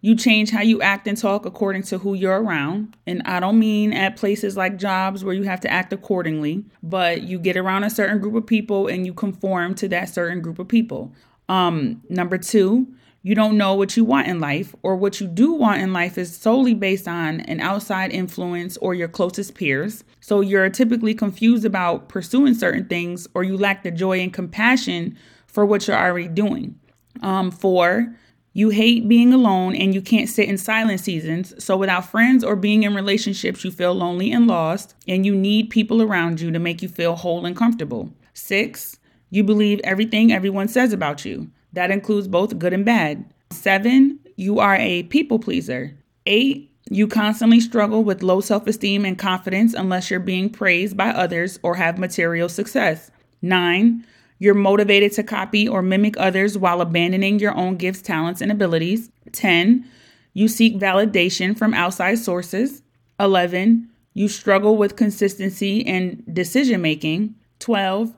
you 0.00 0.16
change 0.16 0.50
how 0.50 0.62
you 0.62 0.80
act 0.80 1.06
and 1.06 1.16
talk 1.16 1.44
according 1.44 1.82
to 1.84 1.98
who 1.98 2.14
you're 2.14 2.42
around. 2.42 2.96
And 3.06 3.20
I 3.26 3.38
don't 3.38 3.58
mean 3.58 3.92
at 3.92 4.16
places 4.16 4.56
like 4.56 4.78
jobs 4.78 5.22
where 5.22 5.34
you 5.34 5.42
have 5.42 5.60
to 5.60 5.70
act 5.70 5.92
accordingly, 5.92 6.64
but 6.82 7.22
you 7.22 7.38
get 7.38 7.58
around 7.58 7.84
a 7.84 7.90
certain 7.90 8.18
group 8.18 8.34
of 8.34 8.46
people 8.46 8.88
and 8.88 9.04
you 9.04 9.12
conform 9.12 9.74
to 9.76 9.88
that 9.88 10.08
certain 10.08 10.40
group 10.40 10.58
of 10.58 10.68
people. 10.68 11.12
Um, 11.50 12.02
number 12.08 12.38
two, 12.38 12.86
you 13.22 13.36
don't 13.36 13.56
know 13.56 13.74
what 13.74 13.96
you 13.96 14.04
want 14.04 14.26
in 14.26 14.40
life, 14.40 14.74
or 14.82 14.96
what 14.96 15.20
you 15.20 15.28
do 15.28 15.52
want 15.52 15.80
in 15.80 15.92
life 15.92 16.18
is 16.18 16.36
solely 16.36 16.74
based 16.74 17.06
on 17.06 17.40
an 17.42 17.60
outside 17.60 18.10
influence 18.10 18.76
or 18.78 18.94
your 18.94 19.06
closest 19.06 19.54
peers. 19.54 20.02
So 20.20 20.40
you're 20.40 20.68
typically 20.68 21.14
confused 21.14 21.64
about 21.64 22.08
pursuing 22.08 22.54
certain 22.54 22.86
things, 22.86 23.28
or 23.34 23.44
you 23.44 23.56
lack 23.56 23.84
the 23.84 23.92
joy 23.92 24.18
and 24.20 24.32
compassion 24.32 25.16
for 25.46 25.64
what 25.64 25.86
you're 25.86 25.96
already 25.96 26.26
doing. 26.26 26.80
Um, 27.20 27.52
four, 27.52 28.12
you 28.54 28.70
hate 28.70 29.08
being 29.08 29.32
alone 29.32 29.76
and 29.76 29.94
you 29.94 30.02
can't 30.02 30.28
sit 30.28 30.48
in 30.48 30.58
silent 30.58 31.00
seasons. 31.00 31.54
So, 31.62 31.76
without 31.76 32.06
friends 32.06 32.42
or 32.42 32.56
being 32.56 32.82
in 32.82 32.94
relationships, 32.94 33.64
you 33.64 33.70
feel 33.70 33.94
lonely 33.94 34.32
and 34.32 34.48
lost, 34.48 34.94
and 35.06 35.24
you 35.24 35.34
need 35.34 35.70
people 35.70 36.02
around 36.02 36.40
you 36.40 36.50
to 36.50 36.58
make 36.58 36.82
you 36.82 36.88
feel 36.88 37.14
whole 37.14 37.46
and 37.46 37.56
comfortable. 37.56 38.12
Six, 38.34 38.98
you 39.30 39.44
believe 39.44 39.80
everything 39.84 40.32
everyone 40.32 40.68
says 40.68 40.92
about 40.92 41.24
you. 41.24 41.50
That 41.72 41.90
includes 41.90 42.28
both 42.28 42.58
good 42.58 42.72
and 42.72 42.84
bad. 42.84 43.24
Seven, 43.50 44.18
you 44.36 44.58
are 44.58 44.76
a 44.76 45.04
people 45.04 45.38
pleaser. 45.38 45.96
Eight, 46.26 46.70
you 46.90 47.06
constantly 47.06 47.60
struggle 47.60 48.04
with 48.04 48.22
low 48.22 48.40
self 48.40 48.66
esteem 48.66 49.04
and 49.04 49.18
confidence 49.18 49.74
unless 49.74 50.10
you're 50.10 50.20
being 50.20 50.50
praised 50.50 50.96
by 50.96 51.08
others 51.10 51.58
or 51.62 51.76
have 51.76 51.98
material 51.98 52.48
success. 52.48 53.10
Nine, 53.40 54.04
you're 54.38 54.54
motivated 54.54 55.12
to 55.12 55.22
copy 55.22 55.68
or 55.68 55.82
mimic 55.82 56.16
others 56.18 56.58
while 56.58 56.80
abandoning 56.80 57.38
your 57.38 57.56
own 57.56 57.76
gifts, 57.76 58.02
talents, 58.02 58.40
and 58.40 58.50
abilities. 58.50 59.10
10. 59.32 59.86
You 60.34 60.48
seek 60.48 60.78
validation 60.78 61.56
from 61.56 61.74
outside 61.74 62.18
sources. 62.18 62.82
11. 63.20 63.88
You 64.14 64.28
struggle 64.28 64.76
with 64.76 64.96
consistency 64.96 65.86
and 65.86 66.22
decision 66.32 66.82
making. 66.82 67.36
12 67.60 68.12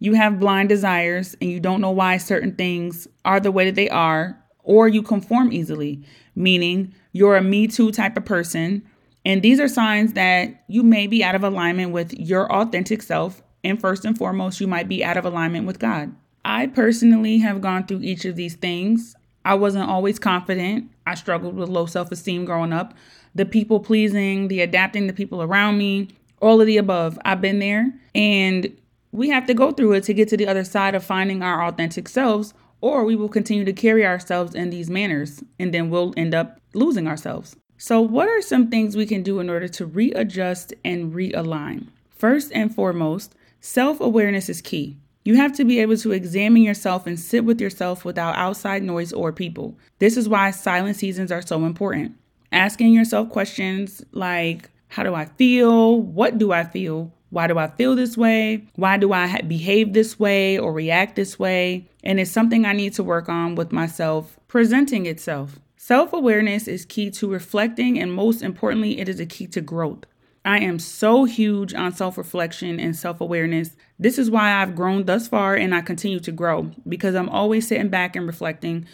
you 0.00 0.14
have 0.14 0.40
blind 0.40 0.68
desires 0.70 1.36
and 1.40 1.50
you 1.50 1.60
don't 1.60 1.80
know 1.80 1.90
why 1.90 2.16
certain 2.16 2.54
things 2.54 3.06
are 3.24 3.38
the 3.38 3.52
way 3.52 3.66
that 3.66 3.74
they 3.74 3.88
are, 3.90 4.36
or 4.64 4.88
you 4.88 5.02
conform 5.02 5.52
easily, 5.52 6.02
meaning 6.34 6.92
you're 7.12 7.36
a 7.36 7.42
me 7.42 7.68
too 7.68 7.92
type 7.92 8.16
of 8.16 8.24
person. 8.24 8.82
And 9.24 9.42
these 9.42 9.60
are 9.60 9.68
signs 9.68 10.14
that 10.14 10.64
you 10.68 10.82
may 10.82 11.06
be 11.06 11.22
out 11.22 11.34
of 11.34 11.44
alignment 11.44 11.92
with 11.92 12.14
your 12.14 12.50
authentic 12.50 13.02
self. 13.02 13.42
And 13.62 13.78
first 13.78 14.06
and 14.06 14.16
foremost, 14.16 14.58
you 14.58 14.66
might 14.66 14.88
be 14.88 15.04
out 15.04 15.18
of 15.18 15.26
alignment 15.26 15.66
with 15.66 15.78
God. 15.78 16.14
I 16.46 16.66
personally 16.66 17.38
have 17.38 17.60
gone 17.60 17.86
through 17.86 18.00
each 18.00 18.24
of 18.24 18.36
these 18.36 18.54
things. 18.54 19.14
I 19.44 19.54
wasn't 19.54 19.90
always 19.90 20.18
confident. 20.18 20.90
I 21.06 21.14
struggled 21.14 21.56
with 21.56 21.68
low 21.68 21.84
self 21.84 22.10
esteem 22.10 22.46
growing 22.46 22.72
up. 22.72 22.94
The 23.34 23.44
people 23.44 23.80
pleasing, 23.80 24.48
the 24.48 24.62
adapting 24.62 25.06
to 25.08 25.12
people 25.12 25.42
around 25.42 25.76
me, 25.76 26.08
all 26.40 26.60
of 26.60 26.66
the 26.66 26.78
above. 26.78 27.18
I've 27.24 27.42
been 27.42 27.58
there. 27.58 27.92
And 28.14 28.74
we 29.12 29.28
have 29.30 29.46
to 29.46 29.54
go 29.54 29.72
through 29.72 29.92
it 29.94 30.04
to 30.04 30.14
get 30.14 30.28
to 30.28 30.36
the 30.36 30.46
other 30.46 30.64
side 30.64 30.94
of 30.94 31.04
finding 31.04 31.42
our 31.42 31.64
authentic 31.64 32.08
selves, 32.08 32.54
or 32.80 33.04
we 33.04 33.16
will 33.16 33.28
continue 33.28 33.64
to 33.64 33.72
carry 33.72 34.06
ourselves 34.06 34.54
in 34.54 34.70
these 34.70 34.88
manners 34.88 35.42
and 35.58 35.74
then 35.74 35.90
we'll 35.90 36.14
end 36.16 36.34
up 36.34 36.60
losing 36.74 37.06
ourselves. 37.06 37.56
So, 37.76 38.00
what 38.00 38.28
are 38.28 38.42
some 38.42 38.68
things 38.68 38.96
we 38.96 39.06
can 39.06 39.22
do 39.22 39.40
in 39.40 39.48
order 39.48 39.68
to 39.68 39.86
readjust 39.86 40.74
and 40.84 41.12
realign? 41.14 41.88
First 42.10 42.52
and 42.52 42.74
foremost, 42.74 43.34
self 43.60 44.00
awareness 44.00 44.48
is 44.48 44.60
key. 44.60 44.98
You 45.24 45.36
have 45.36 45.52
to 45.54 45.64
be 45.64 45.80
able 45.80 45.96
to 45.98 46.12
examine 46.12 46.62
yourself 46.62 47.06
and 47.06 47.18
sit 47.18 47.44
with 47.44 47.60
yourself 47.60 48.04
without 48.04 48.36
outside 48.36 48.82
noise 48.82 49.12
or 49.12 49.32
people. 49.32 49.76
This 49.98 50.16
is 50.16 50.28
why 50.28 50.50
silent 50.50 50.96
seasons 50.96 51.32
are 51.32 51.42
so 51.42 51.64
important. 51.64 52.16
Asking 52.52 52.92
yourself 52.92 53.30
questions 53.30 54.02
like, 54.12 54.70
How 54.88 55.02
do 55.02 55.14
I 55.14 55.24
feel? 55.24 56.00
What 56.00 56.38
do 56.38 56.52
I 56.52 56.64
feel? 56.64 57.12
Why 57.30 57.46
do 57.46 57.58
I 57.58 57.68
feel 57.68 57.96
this 57.96 58.16
way? 58.16 58.66
Why 58.74 58.96
do 58.96 59.12
I 59.12 59.26
ha- 59.26 59.42
behave 59.46 59.92
this 59.92 60.18
way 60.18 60.58
or 60.58 60.72
react 60.72 61.16
this 61.16 61.38
way? 61.38 61.88
And 62.02 62.20
it's 62.20 62.30
something 62.30 62.64
I 62.64 62.72
need 62.72 62.92
to 62.94 63.04
work 63.04 63.28
on 63.28 63.54
with 63.54 63.72
myself 63.72 64.38
presenting 64.48 65.06
itself. 65.06 65.58
Self 65.76 66.12
awareness 66.12 66.68
is 66.68 66.84
key 66.84 67.10
to 67.12 67.30
reflecting, 67.30 67.98
and 67.98 68.12
most 68.12 68.42
importantly, 68.42 69.00
it 69.00 69.08
is 69.08 69.18
a 69.18 69.26
key 69.26 69.46
to 69.48 69.60
growth. 69.60 70.04
I 70.44 70.58
am 70.60 70.78
so 70.78 71.24
huge 71.24 71.74
on 71.74 71.92
self 71.92 72.16
reflection 72.18 72.80
and 72.80 72.96
self 72.96 73.20
awareness. 73.20 73.76
This 73.98 74.18
is 74.18 74.30
why 74.30 74.52
I've 74.52 74.74
grown 74.74 75.04
thus 75.04 75.28
far 75.28 75.54
and 75.54 75.74
I 75.74 75.82
continue 75.82 76.20
to 76.20 76.32
grow 76.32 76.70
because 76.88 77.14
I'm 77.14 77.28
always 77.28 77.68
sitting 77.68 77.88
back 77.88 78.16
and 78.16 78.26
reflecting 78.26 78.86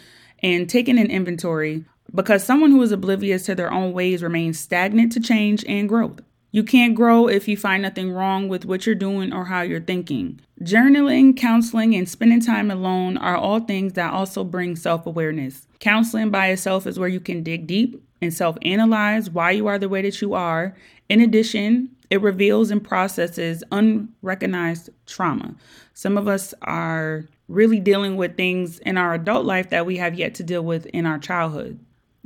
and 0.43 0.69
taking 0.69 0.99
an 0.99 1.09
inventory 1.09 1.85
because 2.13 2.43
someone 2.43 2.71
who 2.71 2.81
is 2.81 2.91
oblivious 2.91 3.45
to 3.45 3.55
their 3.55 3.71
own 3.71 3.93
ways 3.93 4.21
remains 4.21 4.59
stagnant 4.59 5.11
to 5.13 5.19
change 5.19 5.63
and 5.67 5.89
growth. 5.89 6.19
You 6.57 6.63
can't 6.63 6.95
grow 6.95 7.27
if 7.27 7.47
you 7.47 7.55
find 7.55 7.83
nothing 7.83 8.11
wrong 8.11 8.47
with 8.47 8.65
what 8.65 8.87
you're 8.87 8.95
doing 8.95 9.31
or 9.31 9.45
how 9.45 9.61
you're 9.61 9.79
thinking. 9.79 10.39
Journaling, 10.63 11.37
counseling, 11.37 11.93
and 11.93 12.09
spending 12.09 12.41
time 12.41 12.71
alone 12.71 13.15
are 13.15 13.37
all 13.37 13.59
things 13.59 13.93
that 13.93 14.11
also 14.11 14.43
bring 14.43 14.75
self 14.75 15.05
awareness. 15.05 15.67
Counseling 15.79 16.31
by 16.31 16.47
itself 16.47 16.87
is 16.87 16.97
where 16.97 17.09
you 17.09 17.19
can 17.19 17.43
dig 17.43 17.67
deep 17.67 18.03
and 18.23 18.33
self 18.33 18.57
analyze 18.63 19.29
why 19.29 19.51
you 19.51 19.67
are 19.67 19.77
the 19.77 19.87
way 19.87 20.01
that 20.01 20.19
you 20.19 20.33
are. 20.33 20.75
In 21.09 21.21
addition, 21.21 21.91
it 22.09 22.23
reveals 22.23 22.71
and 22.71 22.83
processes 22.83 23.63
unrecognized 23.71 24.89
trauma. 25.05 25.53
Some 25.93 26.17
of 26.17 26.27
us 26.27 26.55
are 26.63 27.25
really 27.47 27.79
dealing 27.79 28.17
with 28.17 28.35
things 28.35 28.79
in 28.79 28.97
our 28.97 29.13
adult 29.13 29.45
life 29.45 29.69
that 29.69 29.85
we 29.85 29.97
have 29.97 30.15
yet 30.15 30.33
to 30.33 30.43
deal 30.43 30.63
with 30.63 30.87
in 30.87 31.05
our 31.05 31.19
childhood. 31.19 31.79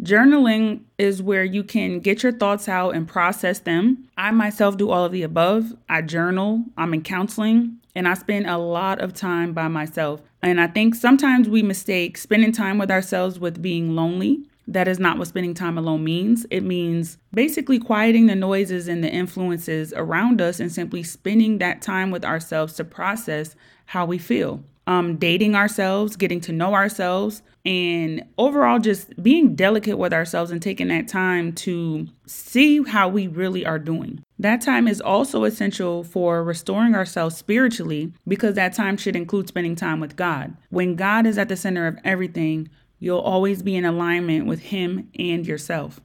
Journaling 0.04 0.82
is 0.98 1.22
where 1.22 1.44
you 1.44 1.64
can 1.64 2.00
get 2.00 2.24
your 2.24 2.32
thoughts 2.32 2.68
out 2.68 2.96
and 2.96 3.08
process 3.08 3.60
them. 3.60 4.10
I 4.18 4.32
myself 4.32 4.76
do 4.76 4.90
all 4.90 5.06
of 5.06 5.12
the 5.12 5.22
above. 5.22 5.74
I 5.88 6.02
journal, 6.02 6.64
I'm 6.76 6.96
in 6.96 7.04
counseling, 7.04 7.78
and 7.94 8.08
I 8.08 8.16
spend 8.16 8.48
a 8.48 8.58
lot 8.58 9.00
of 9.00 9.14
time 9.14 9.54
by 9.54 9.68
myself. 9.68 10.22
And 10.42 10.60
I 10.60 10.66
think 10.66 10.96
sometimes 10.96 11.48
we 11.48 11.62
mistake 11.62 12.18
spending 12.18 12.52
time 12.52 12.80
with 12.80 12.90
ourselves 12.90 13.40
with 13.40 13.62
being 13.62 13.96
lonely. 13.96 14.40
That 14.68 14.88
is 14.88 14.98
not 14.98 15.20
what 15.20 15.28
spending 15.28 15.54
time 15.54 15.78
alone 15.78 16.04
means. 16.04 16.48
It 16.50 16.62
means 16.62 17.20
basically 17.32 17.78
quieting 17.78 18.26
the 18.26 18.36
noises 18.36 18.88
and 18.88 19.04
the 19.04 19.10
influences 19.10 19.94
around 19.96 20.42
us 20.42 20.60
and 20.60 20.72
simply 20.72 21.04
spending 21.04 21.60
that 21.60 21.84
time 21.84 22.10
with 22.10 22.26
ourselves 22.26 22.74
to 22.74 22.84
process 22.84 23.56
how 23.86 24.06
we 24.06 24.18
feel 24.18 24.64
um, 24.88 25.18
dating 25.18 25.56
ourselves, 25.56 26.16
getting 26.16 26.42
to 26.42 26.52
know 26.52 26.74
ourselves, 26.74 27.42
and 27.66 28.24
overall 28.38 28.80
just 28.80 29.22
being 29.22 29.56
delicate 29.56 29.98
with 29.98 30.14
ourselves 30.14 30.52
and 30.52 30.62
taking 30.62 30.88
that 30.88 31.08
time 31.08 31.54
to 31.54 32.08
see 32.26 32.84
how 32.84 33.08
we 33.08 33.28
really 33.28 33.66
are 33.66 33.80
doing. 33.80 34.24
That 34.40 34.62
time 34.62 34.88
is 34.88 35.00
also 35.00 35.44
essential 35.44 36.04
for 36.04 36.44
restoring 36.44 36.96
ourselves 36.96 37.38
spiritually 37.38 38.14
because 38.28 38.56
that 38.56 38.74
time 38.74 38.98
should 38.98 39.16
include 39.16 39.48
spending 39.48 39.76
time 39.76 40.00
with 40.00 40.16
God. 40.16 40.58
When 40.70 40.96
God 40.96 41.28
is 41.28 41.38
at 41.38 41.50
the 41.50 41.56
center 41.56 41.86
of 41.86 42.00
everything, 42.04 42.70
you'll 43.00 43.20
always 43.20 43.62
be 43.62 43.76
in 43.76 43.86
alignment 43.86 44.48
with 44.48 44.60
Him 44.62 45.10
and 45.18 45.46
yourself. 45.46 46.00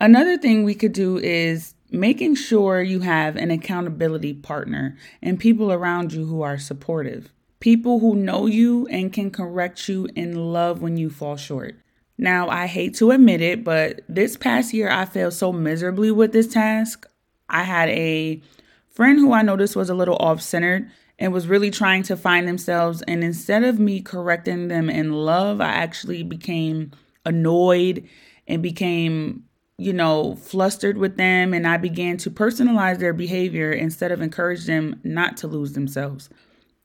Another 0.00 0.36
thing 0.38 0.64
we 0.64 0.74
could 0.74 0.92
do 0.92 1.18
is 1.18 1.74
making 1.90 2.34
sure 2.34 2.82
you 2.82 3.00
have 3.00 3.36
an 3.36 3.50
accountability 3.50 4.34
partner 4.34 4.96
and 5.20 5.38
people 5.38 5.72
around 5.72 6.12
you 6.12 6.24
who 6.24 6.42
are 6.42 6.58
supportive. 6.58 7.30
People 7.62 8.00
who 8.00 8.16
know 8.16 8.46
you 8.46 8.88
and 8.88 9.12
can 9.12 9.30
correct 9.30 9.88
you 9.88 10.08
in 10.16 10.52
love 10.52 10.82
when 10.82 10.96
you 10.96 11.08
fall 11.08 11.36
short. 11.36 11.76
Now, 12.18 12.48
I 12.48 12.66
hate 12.66 12.96
to 12.96 13.12
admit 13.12 13.40
it, 13.40 13.62
but 13.62 14.00
this 14.08 14.36
past 14.36 14.74
year 14.74 14.90
I 14.90 15.04
failed 15.04 15.34
so 15.34 15.52
miserably 15.52 16.10
with 16.10 16.32
this 16.32 16.48
task. 16.48 17.08
I 17.48 17.62
had 17.62 17.88
a 17.90 18.42
friend 18.90 19.16
who 19.16 19.32
I 19.32 19.42
noticed 19.42 19.76
was 19.76 19.88
a 19.88 19.94
little 19.94 20.16
off 20.16 20.42
centered 20.42 20.90
and 21.20 21.32
was 21.32 21.46
really 21.46 21.70
trying 21.70 22.02
to 22.02 22.16
find 22.16 22.48
themselves. 22.48 23.00
And 23.02 23.22
instead 23.22 23.62
of 23.62 23.78
me 23.78 24.00
correcting 24.00 24.66
them 24.66 24.90
in 24.90 25.12
love, 25.12 25.60
I 25.60 25.70
actually 25.70 26.24
became 26.24 26.90
annoyed 27.24 28.08
and 28.48 28.60
became 28.60 29.44
you 29.78 29.92
know, 29.92 30.34
flustered 30.34 30.98
with 30.98 31.16
them 31.16 31.54
and 31.54 31.66
I 31.66 31.76
began 31.76 32.16
to 32.18 32.30
personalize 32.30 32.98
their 32.98 33.12
behavior 33.12 33.70
instead 33.70 34.10
of 34.10 34.20
encourage 34.20 34.66
them 34.66 35.00
not 35.04 35.36
to 35.38 35.46
lose 35.46 35.72
themselves. 35.72 36.28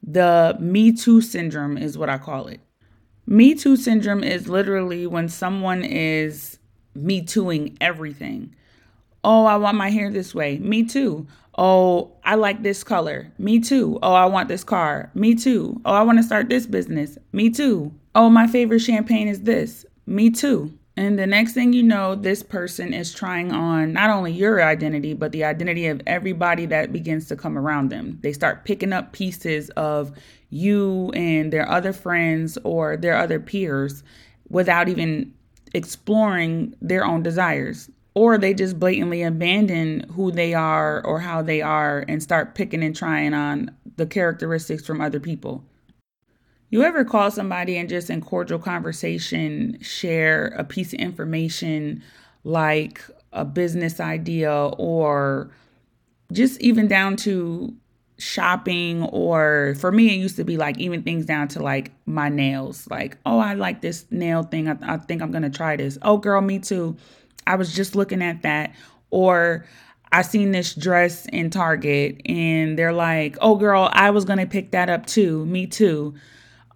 The 0.02 0.58
Me 0.60 0.92
Too 0.92 1.22
syndrome 1.22 1.78
is 1.78 1.98
what 1.98 2.10
I 2.10 2.18
call 2.18 2.48
it. 2.48 2.62
Me 3.26 3.54
Too 3.56 3.76
syndrome 3.76 4.24
is 4.24 4.48
literally 4.48 5.06
when 5.08 5.30
someone 5.30 5.84
is 5.84 6.60
Me 6.96 7.22
Tooing 7.22 7.78
everything. 7.82 8.56
Oh, 9.24 9.46
I 9.46 9.58
want 9.58 9.78
my 9.78 9.90
hair 9.90 10.10
this 10.10 10.34
way. 10.34 10.58
Me 10.60 10.84
too. 10.84 11.28
Oh, 11.58 12.14
I 12.24 12.36
like 12.36 12.64
this 12.64 12.84
color. 12.84 13.32
Me 13.38 13.60
too. 13.60 14.00
Oh, 14.02 14.14
I 14.14 14.26
want 14.26 14.48
this 14.48 14.64
car. 14.64 15.12
Me 15.16 15.36
too. 15.36 15.82
Oh, 15.84 15.94
I 15.94 16.04
want 16.04 16.20
to 16.20 16.24
start 16.24 16.50
this 16.50 16.66
business. 16.66 17.18
Me 17.34 17.50
too. 17.50 17.92
Oh, 18.16 18.30
my 18.30 18.48
favorite 18.48 18.80
champagne 18.80 19.28
is 19.28 19.42
this. 19.42 19.86
Me 20.06 20.30
too. 20.30 20.78
And 20.98 21.20
the 21.20 21.28
next 21.28 21.54
thing 21.54 21.74
you 21.74 21.84
know, 21.84 22.16
this 22.16 22.42
person 22.42 22.92
is 22.92 23.14
trying 23.14 23.52
on 23.52 23.94
not 23.94 24.10
only 24.10 24.32
your 24.32 24.64
identity, 24.64 25.14
but 25.14 25.32
the 25.32 25.44
identity 25.44 25.86
of 25.86 26.02
everybody 26.08 26.66
that 26.66 26.92
begins 26.92 27.28
to 27.28 27.36
come 27.36 27.56
around 27.56 27.90
them. 27.90 28.18
They 28.24 28.34
start 28.34 28.66
picking 28.66 28.92
up 28.92 29.14
pieces 29.14 29.70
of 29.72 30.12
you 30.50 31.12
and 31.12 31.54
their 31.54 31.70
other 31.70 31.94
friends 31.94 32.58
or 32.64 32.98
their 32.98 33.16
other 33.16 33.40
peers 33.40 34.04
without 34.50 34.90
even 34.90 35.32
exploring 35.76 36.76
their 36.82 37.06
own 37.06 37.22
desires. 37.22 37.92
Or 38.16 38.40
they 38.40 38.56
just 38.56 38.80
blatantly 38.80 39.22
abandon 39.22 40.10
who 40.14 40.32
they 40.32 40.56
are 40.56 41.06
or 41.06 41.20
how 41.20 41.44
they 41.44 41.62
are 41.62 42.06
and 42.08 42.24
start 42.24 42.56
picking 42.56 42.82
and 42.82 42.96
trying 42.96 43.36
on 43.36 43.70
the 43.98 44.08
characteristics 44.08 44.84
from 44.84 45.02
other 45.02 45.20
people. 45.20 45.64
You 46.70 46.84
ever 46.84 47.06
call 47.06 47.32
somebody 47.32 47.78
and 47.78 47.88
just 47.88 48.10
in 48.10 48.22
cordial 48.22 48.60
conversation 48.60 49.78
share 49.82 50.48
a 50.58 50.66
piece 50.66 50.92
of 50.94 51.00
information 51.00 52.04
like 52.44 53.02
a 53.32 53.46
business 53.46 54.00
idea 54.00 54.54
or 54.78 55.50
just 56.34 56.60
even 56.60 56.90
down 56.90 57.16
to 57.18 57.74
shopping? 58.18 59.04
Or 59.04 59.76
for 59.80 59.94
me 59.94 60.14
it 60.14 60.18
used 60.18 60.36
to 60.36 60.44
be 60.44 60.58
like 60.58 60.78
even 60.78 61.04
things 61.04 61.26
down 61.26 61.48
to 61.50 61.64
like 61.64 61.92
my 62.06 62.28
nails. 62.28 62.86
Like 62.90 63.18
oh 63.26 63.40
i 63.40 63.54
like 63.54 63.82
this 63.82 64.06
nail 64.12 64.44
thing. 64.44 64.68
I, 64.68 64.78
I 64.82 64.98
think 64.98 65.22
i'm 65.22 65.32
gonna 65.32 65.50
try 65.50 65.78
this. 65.78 65.98
Oh 66.02 66.18
girl 66.18 66.42
me 66.42 66.60
too. 66.60 66.98
I 67.46 67.56
was 67.56 67.74
just 67.74 67.96
looking 67.96 68.22
at 68.22 68.42
that. 68.42 68.76
Or 69.10 69.66
I 70.12 70.22
seen 70.22 70.52
this 70.52 70.76
dress 70.76 71.26
in 71.28 71.50
Target 71.50 72.22
and 72.26 72.78
they're 72.78 72.94
like, 72.94 73.38
"Oh 73.42 73.56
girl, 73.56 73.90
I 73.92 74.10
was 74.10 74.26
to 74.26 74.46
pick 74.46 74.72
that 74.72 74.90
up 74.90 75.06
too. 75.06 75.46
Me 75.46 75.66
too." 75.66 76.14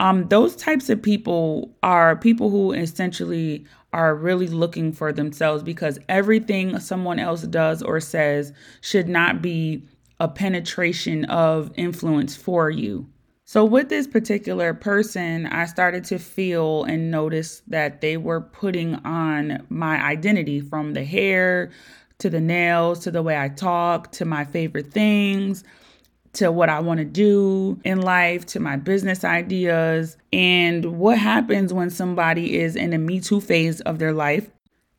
Um, 0.01 0.27
those 0.29 0.55
types 0.55 0.89
of 0.89 0.99
people 0.99 1.77
are 1.83 2.15
people 2.15 2.49
who 2.49 2.71
essentially 2.71 3.67
are 3.93 4.15
really 4.15 4.47
looking 4.47 4.93
for 4.93 5.13
themselves 5.13 5.61
because 5.61 5.99
everything 6.09 6.79
someone 6.79 7.19
else 7.19 7.43
does 7.43 7.83
or 7.83 7.99
says 7.99 8.51
should 8.81 9.07
not 9.07 9.43
be 9.43 9.87
a 10.19 10.27
penetration 10.27 11.25
of 11.25 11.71
influence 11.75 12.35
for 12.35 12.71
you. 12.71 13.07
So, 13.45 13.63
with 13.63 13.89
this 13.89 14.07
particular 14.07 14.73
person, 14.73 15.45
I 15.45 15.65
started 15.65 16.03
to 16.05 16.17
feel 16.17 16.83
and 16.85 17.11
notice 17.11 17.61
that 17.67 18.01
they 18.01 18.17
were 18.17 18.41
putting 18.41 18.95
on 19.05 19.63
my 19.69 20.03
identity 20.03 20.61
from 20.61 20.95
the 20.95 21.03
hair 21.03 21.69
to 22.17 22.29
the 22.31 22.41
nails 22.41 23.01
to 23.01 23.11
the 23.11 23.21
way 23.21 23.37
I 23.37 23.49
talk 23.49 24.11
to 24.13 24.25
my 24.25 24.45
favorite 24.45 24.91
things 24.91 25.63
to 26.33 26.51
what 26.51 26.69
I 26.69 26.79
want 26.79 26.99
to 26.99 27.05
do 27.05 27.79
in 27.83 28.01
life, 28.01 28.45
to 28.47 28.59
my 28.59 28.77
business 28.77 29.23
ideas. 29.23 30.17
And 30.31 30.97
what 30.97 31.17
happens 31.17 31.73
when 31.73 31.89
somebody 31.89 32.59
is 32.59 32.75
in 32.75 32.93
a 32.93 32.97
Me 32.97 33.19
Too 33.19 33.41
phase 33.41 33.81
of 33.81 33.99
their 33.99 34.13
life 34.13 34.49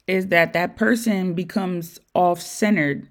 is 0.07 0.29
that 0.29 0.53
that 0.53 0.77
person 0.77 1.35
becomes 1.35 1.99
off 2.15 2.41
centered. 2.41 3.09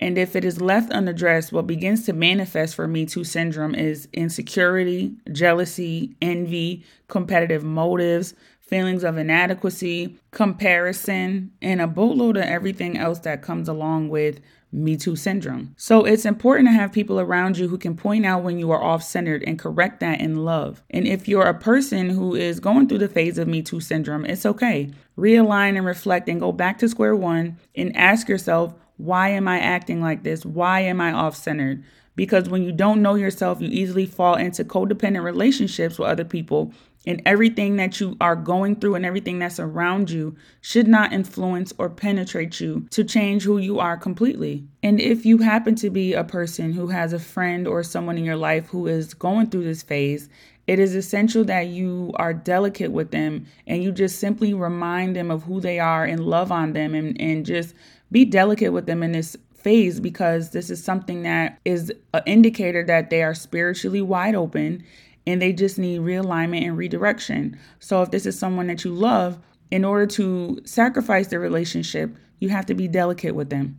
And 0.00 0.18
if 0.18 0.34
it 0.34 0.44
is 0.44 0.60
left 0.60 0.90
unaddressed, 0.90 1.52
what 1.52 1.66
begins 1.68 2.04
to 2.06 2.12
manifest 2.12 2.74
for 2.74 2.88
Me 2.88 3.06
Too 3.06 3.24
syndrome 3.24 3.74
is 3.74 4.08
insecurity, 4.12 5.14
jealousy, 5.30 6.16
envy, 6.20 6.84
competitive 7.08 7.62
motives, 7.62 8.34
feelings 8.72 9.04
of 9.04 9.18
inadequacy, 9.18 10.16
comparison, 10.30 11.52
and 11.60 11.78
a 11.78 11.86
boatload 11.86 12.38
of 12.38 12.44
everything 12.44 12.96
else 12.96 13.18
that 13.18 13.42
comes 13.42 13.68
along 13.68 14.08
with 14.08 14.40
me 14.72 14.96
Too 14.96 15.14
syndrome. 15.14 15.74
So 15.76 16.06
it's 16.06 16.24
important 16.24 16.68
to 16.68 16.72
have 16.72 16.90
people 16.90 17.20
around 17.20 17.58
you 17.58 17.68
who 17.68 17.76
can 17.76 17.94
point 17.94 18.24
out 18.24 18.42
when 18.42 18.58
you 18.58 18.70
are 18.70 18.82
off 18.82 19.02
centered 19.02 19.44
and 19.46 19.58
correct 19.58 20.00
that 20.00 20.22
in 20.22 20.46
love. 20.46 20.82
And 20.88 21.06
if 21.06 21.28
you're 21.28 21.42
a 21.42 21.52
person 21.52 22.08
who 22.08 22.34
is 22.34 22.60
going 22.60 22.88
through 22.88 23.00
the 23.00 23.08
phase 23.08 23.36
of 23.36 23.46
Me 23.46 23.60
Too 23.60 23.82
syndrome, 23.82 24.24
it's 24.24 24.46
okay. 24.46 24.90
Realign 25.18 25.76
and 25.76 25.84
reflect 25.84 26.30
and 26.30 26.40
go 26.40 26.50
back 26.50 26.78
to 26.78 26.88
square 26.88 27.14
one 27.14 27.58
and 27.74 27.94
ask 27.94 28.26
yourself, 28.26 28.72
why 28.96 29.28
am 29.28 29.48
I 29.48 29.58
acting 29.58 30.00
like 30.00 30.22
this? 30.22 30.46
Why 30.46 30.80
am 30.80 30.98
I 30.98 31.12
off 31.12 31.36
centered? 31.36 31.84
Because 32.16 32.48
when 32.48 32.62
you 32.62 32.72
don't 32.72 33.02
know 33.02 33.16
yourself, 33.16 33.60
you 33.60 33.68
easily 33.68 34.06
fall 34.06 34.36
into 34.36 34.64
codependent 34.64 35.24
relationships 35.24 35.98
with 35.98 36.08
other 36.08 36.24
people 36.24 36.72
and 37.06 37.20
everything 37.26 37.76
that 37.76 38.00
you 38.00 38.16
are 38.20 38.36
going 38.36 38.76
through 38.76 38.94
and 38.94 39.04
everything 39.04 39.38
that's 39.38 39.58
around 39.58 40.10
you 40.10 40.36
should 40.60 40.86
not 40.86 41.12
influence 41.12 41.72
or 41.78 41.88
penetrate 41.90 42.60
you 42.60 42.86
to 42.90 43.02
change 43.02 43.42
who 43.42 43.58
you 43.58 43.80
are 43.80 43.96
completely. 43.96 44.64
And 44.82 45.00
if 45.00 45.26
you 45.26 45.38
happen 45.38 45.74
to 45.76 45.90
be 45.90 46.14
a 46.14 46.24
person 46.24 46.72
who 46.72 46.88
has 46.88 47.12
a 47.12 47.18
friend 47.18 47.66
or 47.66 47.82
someone 47.82 48.18
in 48.18 48.24
your 48.24 48.36
life 48.36 48.68
who 48.68 48.86
is 48.86 49.14
going 49.14 49.48
through 49.48 49.64
this 49.64 49.82
phase, 49.82 50.28
it 50.66 50.78
is 50.78 50.94
essential 50.94 51.44
that 51.44 51.66
you 51.66 52.12
are 52.16 52.32
delicate 52.32 52.92
with 52.92 53.10
them 53.10 53.46
and 53.66 53.82
you 53.82 53.90
just 53.90 54.20
simply 54.20 54.54
remind 54.54 55.16
them 55.16 55.30
of 55.30 55.42
who 55.42 55.60
they 55.60 55.80
are 55.80 56.04
and 56.04 56.24
love 56.24 56.52
on 56.52 56.72
them 56.72 56.94
and, 56.94 57.20
and 57.20 57.44
just 57.44 57.74
be 58.12 58.24
delicate 58.24 58.72
with 58.72 58.86
them 58.86 59.02
in 59.02 59.12
this 59.12 59.36
phase 59.54 60.00
because 60.00 60.50
this 60.50 60.70
is 60.70 60.82
something 60.82 61.22
that 61.22 61.58
is 61.64 61.92
an 62.14 62.22
indicator 62.26 62.84
that 62.84 63.10
they 63.10 63.22
are 63.22 63.34
spiritually 63.34 64.02
wide 64.02 64.34
open 64.34 64.84
and 65.26 65.40
they 65.40 65.52
just 65.52 65.78
need 65.78 66.00
realignment 66.00 66.64
and 66.64 66.76
redirection. 66.76 67.58
So 67.78 68.02
if 68.02 68.10
this 68.10 68.26
is 68.26 68.38
someone 68.38 68.66
that 68.68 68.84
you 68.84 68.92
love, 68.92 69.38
in 69.70 69.84
order 69.84 70.06
to 70.06 70.60
sacrifice 70.64 71.28
the 71.28 71.38
relationship, 71.38 72.14
you 72.40 72.50
have 72.50 72.66
to 72.66 72.74
be 72.74 72.88
delicate 72.88 73.34
with 73.34 73.50
them. 73.50 73.78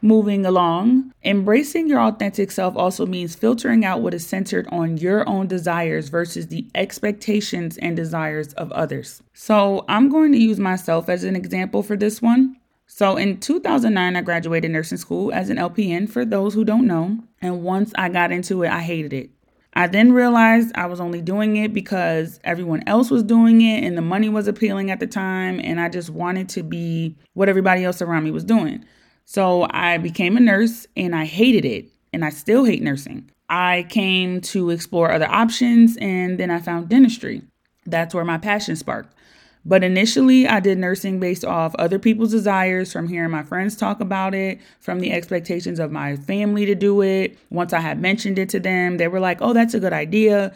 Moving 0.00 0.46
along, 0.46 1.12
embracing 1.24 1.88
your 1.88 2.00
authentic 2.00 2.52
self 2.52 2.76
also 2.76 3.04
means 3.04 3.34
filtering 3.34 3.84
out 3.84 4.00
what 4.00 4.14
is 4.14 4.24
centered 4.24 4.68
on 4.70 4.96
your 4.96 5.28
own 5.28 5.48
desires 5.48 6.08
versus 6.08 6.46
the 6.46 6.68
expectations 6.74 7.76
and 7.78 7.96
desires 7.96 8.52
of 8.54 8.70
others. 8.72 9.22
So, 9.34 9.84
I'm 9.88 10.08
going 10.08 10.30
to 10.32 10.38
use 10.38 10.60
myself 10.60 11.08
as 11.08 11.24
an 11.24 11.34
example 11.34 11.82
for 11.82 11.96
this 11.96 12.22
one. 12.22 12.56
So, 12.86 13.16
in 13.16 13.40
2009, 13.40 14.16
I 14.16 14.20
graduated 14.22 14.70
nursing 14.70 14.98
school 14.98 15.32
as 15.32 15.50
an 15.50 15.56
LPN 15.56 16.08
for 16.08 16.24
those 16.24 16.54
who 16.54 16.64
don't 16.64 16.86
know. 16.86 17.18
And 17.42 17.64
once 17.64 17.92
I 17.96 18.08
got 18.08 18.30
into 18.30 18.62
it, 18.62 18.70
I 18.70 18.80
hated 18.80 19.12
it. 19.12 19.30
I 19.78 19.86
then 19.86 20.10
realized 20.10 20.72
I 20.74 20.86
was 20.86 20.98
only 20.98 21.22
doing 21.22 21.54
it 21.54 21.72
because 21.72 22.40
everyone 22.42 22.82
else 22.88 23.12
was 23.12 23.22
doing 23.22 23.60
it 23.60 23.84
and 23.84 23.96
the 23.96 24.02
money 24.02 24.28
was 24.28 24.48
appealing 24.48 24.90
at 24.90 24.98
the 24.98 25.06
time. 25.06 25.60
And 25.60 25.80
I 25.80 25.88
just 25.88 26.10
wanted 26.10 26.48
to 26.48 26.64
be 26.64 27.14
what 27.34 27.48
everybody 27.48 27.84
else 27.84 28.02
around 28.02 28.24
me 28.24 28.32
was 28.32 28.42
doing. 28.42 28.84
So 29.24 29.68
I 29.70 29.98
became 29.98 30.36
a 30.36 30.40
nurse 30.40 30.88
and 30.96 31.14
I 31.14 31.26
hated 31.26 31.64
it. 31.64 31.86
And 32.12 32.24
I 32.24 32.30
still 32.30 32.64
hate 32.64 32.82
nursing. 32.82 33.30
I 33.48 33.86
came 33.88 34.40
to 34.40 34.70
explore 34.70 35.12
other 35.12 35.30
options 35.30 35.96
and 35.98 36.40
then 36.40 36.50
I 36.50 36.58
found 36.58 36.88
dentistry. 36.88 37.42
That's 37.86 38.12
where 38.12 38.24
my 38.24 38.38
passion 38.38 38.74
sparked. 38.74 39.14
But 39.68 39.84
initially, 39.84 40.48
I 40.48 40.60
did 40.60 40.78
nursing 40.78 41.20
based 41.20 41.44
off 41.44 41.74
other 41.74 41.98
people's 41.98 42.30
desires, 42.30 42.90
from 42.90 43.06
hearing 43.06 43.30
my 43.30 43.42
friends 43.42 43.76
talk 43.76 44.00
about 44.00 44.34
it, 44.34 44.60
from 44.80 45.00
the 45.00 45.12
expectations 45.12 45.78
of 45.78 45.92
my 45.92 46.16
family 46.16 46.64
to 46.64 46.74
do 46.74 47.02
it. 47.02 47.38
Once 47.50 47.74
I 47.74 47.80
had 47.80 48.00
mentioned 48.00 48.38
it 48.38 48.48
to 48.48 48.60
them, 48.60 48.96
they 48.96 49.08
were 49.08 49.20
like, 49.20 49.42
oh, 49.42 49.52
that's 49.52 49.74
a 49.74 49.80
good 49.80 49.92
idea. 49.92 50.54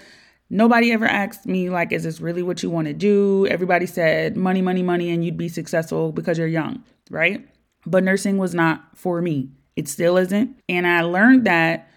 Nobody 0.49 0.93
ever 0.93 1.05
asked 1.05 1.45
me, 1.45 1.69
like, 1.69 1.93
is 1.93 2.05
this 2.05 2.23
really 2.23 2.43
what 2.43 2.63
you 2.63 2.71
want 2.71 2.87
to 2.87 2.95
do? 2.95 3.47
Everybody 3.49 3.85
said 3.85 4.35
money, 4.35 4.63
money, 4.63 4.83
money, 4.83 5.11
and 5.11 5.23
you'd 5.23 5.37
be 5.37 5.51
successful 5.51 6.11
because 6.11 6.39
you're 6.39 6.47
young, 6.47 6.83
right? 7.11 7.47
But 7.85 8.05
nursing 8.05 8.39
was 8.39 8.55
not 8.55 8.97
for 8.97 9.21
me. 9.21 9.51
It 9.77 9.89
still 9.89 10.17
isn't. 10.17 10.57
And 10.71 10.87
I 10.87 11.03
learned 11.03 11.45
that 11.47 11.91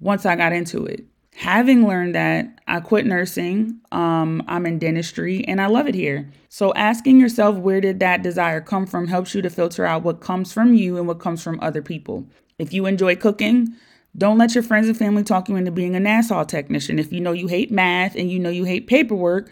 once 0.00 0.26
I 0.26 0.34
got 0.34 0.52
into 0.52 0.84
it. 0.84 1.04
Having 1.36 1.86
learned 1.86 2.14
that, 2.14 2.60
I 2.66 2.80
quit 2.80 3.04
nursing. 3.04 3.78
Um, 3.92 4.42
I'm 4.48 4.64
in 4.64 4.78
dentistry 4.78 5.44
and 5.46 5.60
I 5.60 5.66
love 5.66 5.86
it 5.86 5.94
here. 5.94 6.30
So, 6.48 6.72
asking 6.72 7.20
yourself 7.20 7.58
where 7.58 7.82
did 7.82 8.00
that 8.00 8.22
desire 8.22 8.62
come 8.62 8.86
from 8.86 9.06
helps 9.06 9.34
you 9.34 9.42
to 9.42 9.50
filter 9.50 9.84
out 9.84 10.02
what 10.02 10.22
comes 10.22 10.50
from 10.50 10.72
you 10.72 10.96
and 10.96 11.06
what 11.06 11.18
comes 11.18 11.42
from 11.42 11.60
other 11.60 11.82
people. 11.82 12.26
If 12.58 12.72
you 12.72 12.86
enjoy 12.86 13.16
cooking, 13.16 13.68
don't 14.16 14.38
let 14.38 14.54
your 14.54 14.62
friends 14.62 14.88
and 14.88 14.96
family 14.96 15.22
talk 15.22 15.50
you 15.50 15.56
into 15.56 15.70
being 15.70 15.94
a 15.94 15.98
NASA 15.98 16.48
technician. 16.48 16.98
If 16.98 17.12
you 17.12 17.20
know 17.20 17.32
you 17.32 17.48
hate 17.48 17.70
math 17.70 18.16
and 18.16 18.30
you 18.30 18.38
know 18.38 18.48
you 18.48 18.64
hate 18.64 18.86
paperwork, 18.86 19.50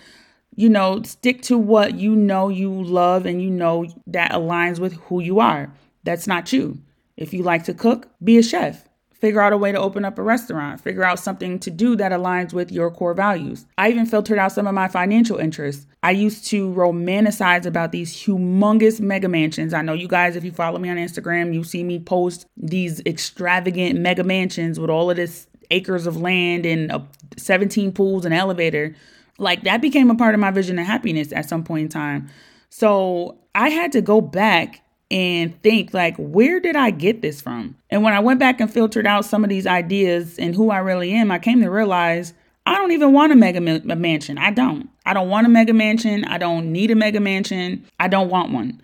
you 0.56 0.70
know, 0.70 1.02
stick 1.02 1.42
to 1.42 1.58
what 1.58 1.96
you 1.96 2.16
know 2.16 2.48
you 2.48 2.72
love 2.72 3.26
and 3.26 3.42
you 3.42 3.50
know 3.50 3.86
that 4.06 4.32
aligns 4.32 4.78
with 4.78 4.94
who 4.94 5.20
you 5.20 5.38
are. 5.38 5.70
That's 6.02 6.26
not 6.26 6.50
you. 6.50 6.78
If 7.18 7.34
you 7.34 7.42
like 7.42 7.64
to 7.64 7.74
cook, 7.74 8.08
be 8.24 8.38
a 8.38 8.42
chef. 8.42 8.88
Figure 9.24 9.40
out 9.40 9.54
a 9.54 9.56
way 9.56 9.72
to 9.72 9.78
open 9.78 10.04
up 10.04 10.18
a 10.18 10.22
restaurant. 10.22 10.82
Figure 10.82 11.02
out 11.02 11.18
something 11.18 11.58
to 11.60 11.70
do 11.70 11.96
that 11.96 12.12
aligns 12.12 12.52
with 12.52 12.70
your 12.70 12.90
core 12.90 13.14
values. 13.14 13.64
I 13.78 13.88
even 13.88 14.04
filtered 14.04 14.36
out 14.36 14.52
some 14.52 14.66
of 14.66 14.74
my 14.74 14.86
financial 14.86 15.38
interests. 15.38 15.86
I 16.02 16.10
used 16.10 16.46
to 16.48 16.70
romanticize 16.74 17.64
about 17.64 17.90
these 17.90 18.14
humongous 18.14 19.00
mega 19.00 19.26
mansions. 19.30 19.72
I 19.72 19.80
know 19.80 19.94
you 19.94 20.08
guys, 20.08 20.36
if 20.36 20.44
you 20.44 20.52
follow 20.52 20.78
me 20.78 20.90
on 20.90 20.98
Instagram, 20.98 21.54
you 21.54 21.64
see 21.64 21.82
me 21.82 22.00
post 22.00 22.44
these 22.58 23.00
extravagant 23.06 23.98
mega 23.98 24.24
mansions 24.24 24.78
with 24.78 24.90
all 24.90 25.10
of 25.10 25.16
this 25.16 25.46
acres 25.70 26.06
of 26.06 26.18
land 26.18 26.66
and 26.66 26.92
uh, 26.92 27.00
17 27.38 27.92
pools 27.92 28.26
and 28.26 28.34
elevator. 28.34 28.94
Like 29.38 29.62
that 29.62 29.80
became 29.80 30.10
a 30.10 30.16
part 30.16 30.34
of 30.34 30.40
my 30.40 30.50
vision 30.50 30.78
of 30.78 30.84
happiness 30.84 31.32
at 31.32 31.48
some 31.48 31.64
point 31.64 31.84
in 31.84 31.88
time. 31.88 32.28
So 32.68 33.38
I 33.54 33.70
had 33.70 33.90
to 33.92 34.02
go 34.02 34.20
back 34.20 34.82
and 35.10 35.60
think 35.62 35.92
like 35.92 36.16
where 36.16 36.60
did 36.60 36.76
i 36.76 36.90
get 36.90 37.22
this 37.22 37.40
from? 37.40 37.76
And 37.90 38.02
when 38.02 38.14
i 38.14 38.20
went 38.20 38.40
back 38.40 38.60
and 38.60 38.72
filtered 38.72 39.06
out 39.06 39.24
some 39.24 39.44
of 39.44 39.50
these 39.50 39.66
ideas 39.66 40.38
and 40.38 40.54
who 40.54 40.70
i 40.70 40.78
really 40.78 41.12
am 41.12 41.30
i 41.30 41.38
came 41.38 41.60
to 41.60 41.68
realize 41.68 42.32
i 42.66 42.74
don't 42.74 42.92
even 42.92 43.12
want 43.12 43.32
a 43.32 43.36
mega 43.36 43.60
ma- 43.60 43.94
mansion. 43.94 44.38
I 44.38 44.50
don't. 44.50 44.88
I 45.06 45.12
don't 45.12 45.28
want 45.28 45.46
a 45.46 45.50
mega 45.50 45.74
mansion. 45.74 46.24
I 46.24 46.38
don't 46.38 46.72
need 46.72 46.90
a 46.90 46.94
mega 46.94 47.20
mansion. 47.20 47.84
I 48.00 48.08
don't 48.08 48.30
want 48.30 48.52
one. 48.52 48.80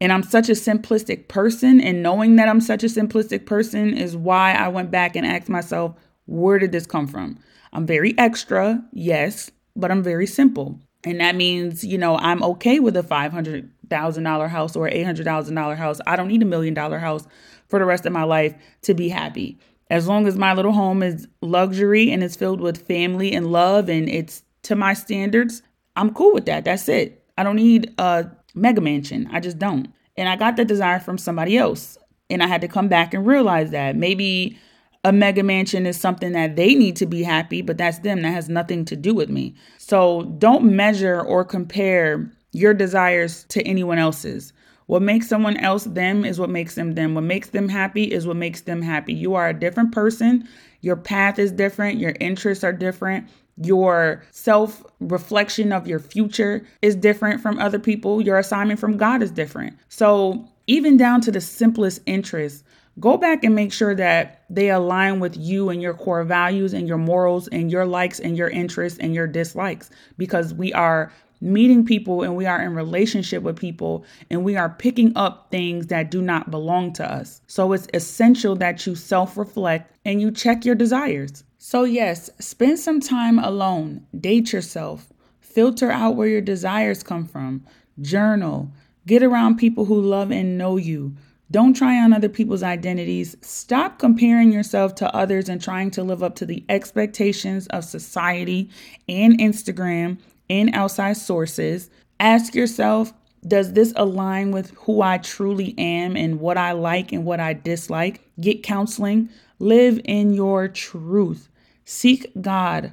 And 0.00 0.12
i'm 0.12 0.22
such 0.22 0.48
a 0.48 0.52
simplistic 0.52 1.28
person 1.28 1.80
and 1.80 2.02
knowing 2.02 2.36
that 2.36 2.48
i'm 2.48 2.60
such 2.60 2.82
a 2.82 2.86
simplistic 2.86 3.46
person 3.46 3.96
is 3.96 4.16
why 4.16 4.52
i 4.52 4.68
went 4.68 4.90
back 4.90 5.14
and 5.16 5.26
asked 5.26 5.48
myself 5.48 5.94
where 6.26 6.58
did 6.58 6.72
this 6.72 6.86
come 6.86 7.06
from? 7.06 7.38
I'm 7.72 7.86
very 7.86 8.18
extra 8.18 8.82
yes 8.92 9.50
but 9.76 9.90
i'm 9.90 10.02
very 10.02 10.26
simple 10.26 10.80
and 11.04 11.20
that 11.20 11.34
means 11.36 11.84
you 11.84 11.98
know 11.98 12.16
i'm 12.18 12.42
okay 12.42 12.80
with 12.80 12.96
a 12.96 13.02
500 13.02 13.70
thousand 13.90 14.22
dollar 14.22 14.48
house 14.48 14.74
or 14.74 14.88
eight 14.88 15.02
hundred 15.02 15.24
thousand 15.24 15.56
dollar 15.56 15.74
house. 15.74 16.00
I 16.06 16.16
don't 16.16 16.28
need 16.28 16.42
a 16.42 16.46
million 16.46 16.72
dollar 16.72 16.98
house 16.98 17.26
for 17.68 17.78
the 17.78 17.84
rest 17.84 18.06
of 18.06 18.12
my 18.12 18.22
life 18.22 18.54
to 18.82 18.94
be 18.94 19.10
happy. 19.10 19.58
As 19.90 20.06
long 20.06 20.26
as 20.26 20.36
my 20.36 20.54
little 20.54 20.72
home 20.72 21.02
is 21.02 21.26
luxury 21.42 22.10
and 22.10 22.22
it's 22.22 22.36
filled 22.36 22.60
with 22.60 22.86
family 22.86 23.32
and 23.32 23.48
love 23.52 23.88
and 23.88 24.08
it's 24.08 24.44
to 24.62 24.76
my 24.76 24.94
standards, 24.94 25.62
I'm 25.96 26.14
cool 26.14 26.32
with 26.32 26.46
that. 26.46 26.64
That's 26.64 26.88
it. 26.88 27.24
I 27.36 27.42
don't 27.42 27.56
need 27.56 27.92
a 27.98 28.30
mega 28.54 28.80
mansion. 28.80 29.28
I 29.32 29.40
just 29.40 29.58
don't. 29.58 29.92
And 30.16 30.28
I 30.28 30.36
got 30.36 30.56
that 30.56 30.68
desire 30.68 31.00
from 31.00 31.18
somebody 31.18 31.58
else. 31.58 31.98
And 32.28 32.42
I 32.42 32.46
had 32.46 32.60
to 32.60 32.68
come 32.68 32.86
back 32.86 33.12
and 33.12 33.26
realize 33.26 33.72
that 33.72 33.96
maybe 33.96 34.56
a 35.04 35.12
mega 35.12 35.42
mansion 35.42 35.86
is 35.86 35.98
something 35.98 36.32
that 36.32 36.56
they 36.56 36.74
need 36.74 36.96
to 36.96 37.06
be 37.06 37.22
happy, 37.22 37.62
but 37.62 37.78
that's 37.78 38.00
them. 38.00 38.22
That 38.22 38.32
has 38.32 38.48
nothing 38.48 38.84
to 38.86 38.96
do 38.96 39.14
with 39.14 39.30
me. 39.30 39.54
So 39.78 40.24
don't 40.38 40.76
measure 40.76 41.20
or 41.20 41.44
compare 41.44 42.30
your 42.52 42.74
desires 42.74 43.44
to 43.48 43.62
anyone 43.62 43.98
else's. 43.98 44.52
What 44.86 45.02
makes 45.02 45.28
someone 45.28 45.56
else 45.58 45.84
them 45.84 46.24
is 46.24 46.40
what 46.40 46.50
makes 46.50 46.74
them 46.74 46.94
them. 46.94 47.14
What 47.14 47.24
makes 47.24 47.50
them 47.50 47.68
happy 47.68 48.04
is 48.04 48.26
what 48.26 48.36
makes 48.36 48.62
them 48.62 48.82
happy. 48.82 49.14
You 49.14 49.34
are 49.34 49.48
a 49.48 49.58
different 49.58 49.92
person. 49.92 50.46
Your 50.80 50.96
path 50.96 51.38
is 51.38 51.52
different. 51.52 51.98
Your 51.98 52.16
interests 52.20 52.64
are 52.64 52.72
different. 52.72 53.28
Your 53.62 54.24
self 54.32 54.82
reflection 54.98 55.72
of 55.72 55.86
your 55.86 56.00
future 56.00 56.66
is 56.82 56.96
different 56.96 57.40
from 57.40 57.58
other 57.58 57.78
people. 57.78 58.20
Your 58.20 58.38
assignment 58.38 58.80
from 58.80 58.96
God 58.96 59.22
is 59.22 59.30
different. 59.30 59.78
So, 59.88 60.48
even 60.66 60.96
down 60.96 61.20
to 61.22 61.30
the 61.30 61.40
simplest 61.40 62.00
interests, 62.06 62.64
go 63.00 63.16
back 63.16 63.42
and 63.42 63.54
make 63.54 63.72
sure 63.72 63.94
that 63.94 64.44
they 64.50 64.70
align 64.70 65.18
with 65.18 65.36
you 65.36 65.70
and 65.70 65.82
your 65.82 65.94
core 65.94 66.22
values 66.22 66.74
and 66.74 66.86
your 66.86 66.98
morals 66.98 67.48
and 67.48 67.70
your 67.70 67.86
likes 67.86 68.20
and 68.20 68.36
your 68.36 68.50
interests 68.50 68.98
and 68.98 69.14
your 69.14 69.26
dislikes 69.26 69.90
because 70.18 70.52
we 70.54 70.72
are 70.74 71.10
meeting 71.40 71.84
people 71.84 72.22
and 72.22 72.36
we 72.36 72.46
are 72.46 72.62
in 72.62 72.74
relationship 72.74 73.42
with 73.42 73.58
people 73.58 74.04
and 74.28 74.44
we 74.44 74.56
are 74.56 74.68
picking 74.68 75.16
up 75.16 75.50
things 75.50 75.86
that 75.86 76.10
do 76.10 76.20
not 76.20 76.50
belong 76.50 76.92
to 76.92 77.10
us. 77.10 77.40
So 77.46 77.72
it's 77.72 77.88
essential 77.94 78.54
that 78.56 78.86
you 78.86 78.94
self 78.94 79.36
reflect 79.36 79.90
and 80.04 80.20
you 80.20 80.30
check 80.30 80.64
your 80.64 80.74
desires. 80.74 81.44
So, 81.58 81.84
yes, 81.84 82.30
spend 82.38 82.78
some 82.78 83.00
time 83.00 83.38
alone, 83.38 84.06
date 84.18 84.52
yourself, 84.52 85.12
filter 85.40 85.90
out 85.90 86.16
where 86.16 86.28
your 86.28 86.40
desires 86.40 87.02
come 87.02 87.26
from, 87.26 87.66
journal, 88.00 88.70
get 89.06 89.22
around 89.22 89.58
people 89.58 89.84
who 89.86 90.00
love 90.00 90.30
and 90.30 90.56
know 90.56 90.76
you. 90.76 91.14
Don't 91.50 91.74
try 91.74 91.98
on 91.98 92.12
other 92.12 92.28
people's 92.28 92.62
identities. 92.62 93.36
Stop 93.40 93.98
comparing 93.98 94.52
yourself 94.52 94.94
to 94.96 95.14
others 95.14 95.48
and 95.48 95.60
trying 95.60 95.90
to 95.92 96.04
live 96.04 96.22
up 96.22 96.36
to 96.36 96.46
the 96.46 96.64
expectations 96.68 97.66
of 97.68 97.84
society 97.84 98.70
and 99.08 99.38
Instagram 99.38 100.18
and 100.48 100.74
outside 100.74 101.16
sources. 101.16 101.90
Ask 102.20 102.54
yourself, 102.54 103.12
does 103.46 103.72
this 103.72 103.92
align 103.96 104.52
with 104.52 104.70
who 104.72 105.02
I 105.02 105.18
truly 105.18 105.74
am 105.78 106.16
and 106.16 106.38
what 106.38 106.56
I 106.58 106.72
like 106.72 107.10
and 107.10 107.24
what 107.24 107.40
I 107.40 107.54
dislike? 107.54 108.20
Get 108.40 108.62
counseling. 108.62 109.28
Live 109.58 110.00
in 110.04 110.34
your 110.34 110.68
truth. 110.68 111.48
Seek 111.84 112.30
God. 112.40 112.92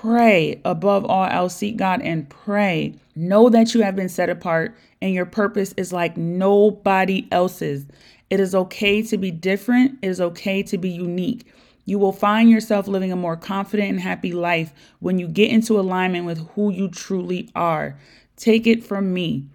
Pray 0.00 0.60
above 0.64 1.04
all 1.04 1.26
else. 1.26 1.56
Seek 1.56 1.76
God 1.76 2.02
and 2.02 2.28
pray. 2.28 2.94
Know 3.14 3.48
that 3.50 3.74
you 3.74 3.82
have 3.82 3.94
been 3.94 4.08
set 4.08 4.30
apart 4.30 4.74
and 5.00 5.14
your 5.14 5.26
purpose 5.26 5.74
is 5.76 5.92
like 5.92 6.16
nobody 6.16 7.28
else's. 7.30 7.86
It 8.30 8.40
is 8.40 8.54
okay 8.54 9.02
to 9.02 9.16
be 9.16 9.30
different. 9.30 9.98
It 10.02 10.08
is 10.08 10.20
okay 10.20 10.62
to 10.64 10.78
be 10.78 10.88
unique. 10.88 11.46
You 11.84 11.98
will 11.98 12.12
find 12.12 12.50
yourself 12.50 12.88
living 12.88 13.12
a 13.12 13.16
more 13.16 13.36
confident 13.36 13.90
and 13.90 14.00
happy 14.00 14.32
life 14.32 14.72
when 15.00 15.18
you 15.18 15.28
get 15.28 15.50
into 15.50 15.78
alignment 15.78 16.24
with 16.24 16.48
who 16.54 16.72
you 16.72 16.88
truly 16.88 17.50
are. 17.54 17.96
Take 18.36 18.66
it 18.66 18.82
from 18.82 19.12
me. 19.12 19.46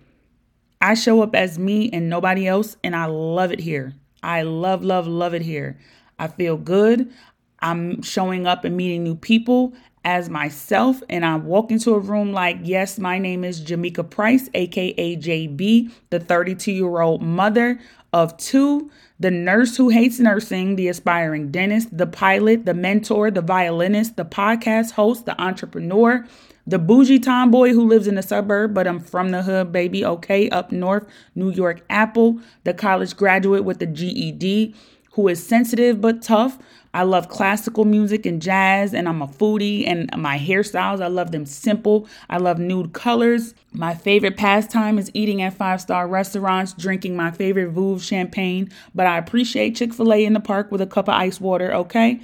I 0.79 0.93
show 0.93 1.23
up 1.23 1.35
as 1.35 1.57
me 1.57 1.89
and 1.91 2.09
nobody 2.09 2.47
else, 2.47 2.77
and 2.83 2.95
I 2.95 3.05
love 3.05 3.51
it 3.51 3.59
here. 3.59 3.93
I 4.21 4.43
love, 4.43 4.83
love, 4.83 5.07
love 5.07 5.33
it 5.33 5.41
here. 5.41 5.79
I 6.19 6.27
feel 6.27 6.57
good. 6.57 7.11
I'm 7.59 8.01
showing 8.03 8.45
up 8.45 8.63
and 8.63 8.77
meeting 8.77 9.03
new 9.03 9.15
people 9.15 9.73
as 10.07 10.29
myself, 10.29 11.03
and 11.09 11.25
I 11.25 11.35
walk 11.35 11.69
into 11.69 11.93
a 11.93 11.99
room 11.99 12.31
like, 12.31 12.59
yes, 12.63 12.97
my 12.97 13.19
name 13.19 13.43
is 13.43 13.59
Jamaica 13.59 14.05
Price, 14.05 14.49
aka 14.53 15.17
JB, 15.17 15.91
the 16.11 16.19
32 16.21 16.71
year 16.71 17.01
old 17.01 17.21
mother 17.21 17.77
of 18.13 18.37
two 18.37 18.89
the 19.19 19.31
nurse 19.31 19.75
who 19.75 19.89
hates 19.89 20.19
nursing, 20.19 20.77
the 20.77 20.87
aspiring 20.87 21.51
dentist, 21.51 21.97
the 21.97 22.07
pilot, 22.07 22.65
the 22.65 22.73
mentor, 22.73 23.29
the 23.31 23.41
violinist, 23.41 24.15
the 24.15 24.23
podcast 24.23 24.91
host, 24.91 25.25
the 25.25 25.39
entrepreneur, 25.41 26.25
the 26.65 26.79
bougie 26.79 27.19
tomboy 27.19 27.71
who 27.71 27.85
lives 27.85 28.07
in 28.07 28.15
the 28.15 28.21
suburb, 28.23 28.73
but 28.73 28.87
I'm 28.87 29.01
from 29.01 29.31
the 29.31 29.41
hood, 29.41 29.73
baby, 29.73 30.05
okay, 30.05 30.49
up 30.51 30.71
north, 30.71 31.05
New 31.35 31.51
York 31.51 31.81
Apple, 31.89 32.39
the 32.63 32.73
college 32.73 33.17
graduate 33.17 33.65
with 33.65 33.79
the 33.79 33.87
GED 33.87 34.73
who 35.17 35.27
is 35.27 35.45
sensitive 35.45 35.99
but 35.99 36.21
tough, 36.21 36.59
I 36.97 37.03
love 37.03 37.29
classical 37.29 37.85
music 37.85 38.25
and 38.25 38.41
jazz, 38.41 38.91
and 38.91 39.07
I'm 39.07 39.21
a 39.21 39.27
foodie. 39.27 39.85
And 39.85 40.09
my 40.17 40.39
hairstyles, 40.39 40.99
I 40.99 41.05
love 41.05 41.31
them 41.31 41.45
simple. 41.45 42.07
I 42.27 42.37
love 42.37 42.57
nude 42.57 42.93
colors. 42.93 43.53
My 43.71 43.93
favorite 43.93 44.35
pastime 44.35 44.97
is 44.97 45.11
eating 45.13 45.43
at 45.43 45.53
five 45.53 45.79
star 45.79 46.07
restaurants, 46.07 46.73
drinking 46.73 47.15
my 47.15 47.29
favorite 47.29 47.71
Veuve 47.71 48.01
champagne. 48.01 48.71
But 48.95 49.05
I 49.05 49.19
appreciate 49.19 49.75
Chick 49.75 49.93
fil 49.93 50.11
A 50.11 50.25
in 50.25 50.33
the 50.33 50.39
park 50.39 50.71
with 50.71 50.81
a 50.81 50.87
cup 50.87 51.07
of 51.07 51.13
ice 51.13 51.39
water, 51.39 51.71
okay? 51.71 52.19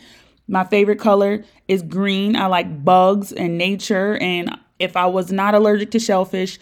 My 0.48 0.64
favorite 0.64 1.00
color 1.00 1.44
is 1.68 1.84
green. 1.84 2.36
I 2.36 2.48
like 2.48 2.84
bugs 2.84 3.32
and 3.32 3.60
nature. 3.60 4.18
And 4.18 4.58
if 4.80 4.98
I 4.98 5.06
was 5.06 5.32
not 5.32 5.54
allergic 5.54 5.92
to 5.92 6.00
shellfish, 6.00 6.58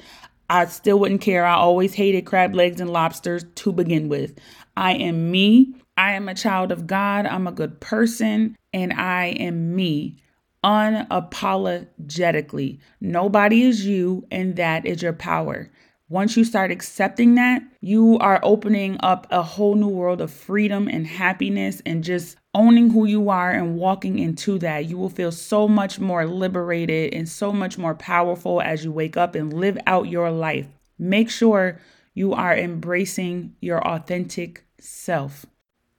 I 0.49 0.65
still 0.65 0.99
wouldn't 0.99 1.21
care. 1.21 1.45
I 1.45 1.53
always 1.53 1.93
hated 1.93 2.25
crab 2.25 2.55
legs 2.55 2.81
and 2.81 2.89
lobsters 2.89 3.45
to 3.55 3.71
begin 3.71 4.09
with. 4.09 4.37
I 4.75 4.95
am 4.95 5.31
me. 5.31 5.75
I 6.01 6.11
am 6.13 6.27
a 6.27 6.33
child 6.33 6.71
of 6.71 6.87
God, 6.87 7.27
I'm 7.27 7.45
a 7.45 7.51
good 7.51 7.79
person, 7.79 8.57
and 8.73 8.91
I 8.91 9.35
am 9.39 9.75
me 9.75 10.15
unapologetically. 10.63 12.79
Nobody 12.99 13.61
is 13.61 13.85
you, 13.85 14.25
and 14.31 14.55
that 14.55 14.87
is 14.87 15.03
your 15.03 15.13
power. 15.13 15.69
Once 16.09 16.35
you 16.35 16.43
start 16.43 16.71
accepting 16.71 17.35
that, 17.35 17.61
you 17.81 18.17
are 18.17 18.39
opening 18.41 18.97
up 19.01 19.27
a 19.29 19.43
whole 19.43 19.75
new 19.75 19.89
world 19.89 20.21
of 20.21 20.31
freedom 20.31 20.87
and 20.87 21.05
happiness 21.05 21.83
and 21.85 22.03
just 22.03 22.35
owning 22.55 22.89
who 22.89 23.05
you 23.05 23.29
are 23.29 23.51
and 23.51 23.75
walking 23.75 24.17
into 24.17 24.57
that. 24.57 24.85
You 24.85 24.97
will 24.97 25.07
feel 25.07 25.31
so 25.31 25.67
much 25.67 25.99
more 25.99 26.25
liberated 26.25 27.13
and 27.13 27.29
so 27.29 27.53
much 27.53 27.77
more 27.77 27.93
powerful 27.93 28.59
as 28.59 28.83
you 28.83 28.91
wake 28.91 29.17
up 29.17 29.35
and 29.35 29.53
live 29.53 29.77
out 29.85 30.09
your 30.09 30.31
life. 30.31 30.65
Make 30.97 31.29
sure 31.29 31.79
you 32.15 32.33
are 32.33 32.57
embracing 32.57 33.55
your 33.61 33.87
authentic 33.87 34.65
self. 34.79 35.45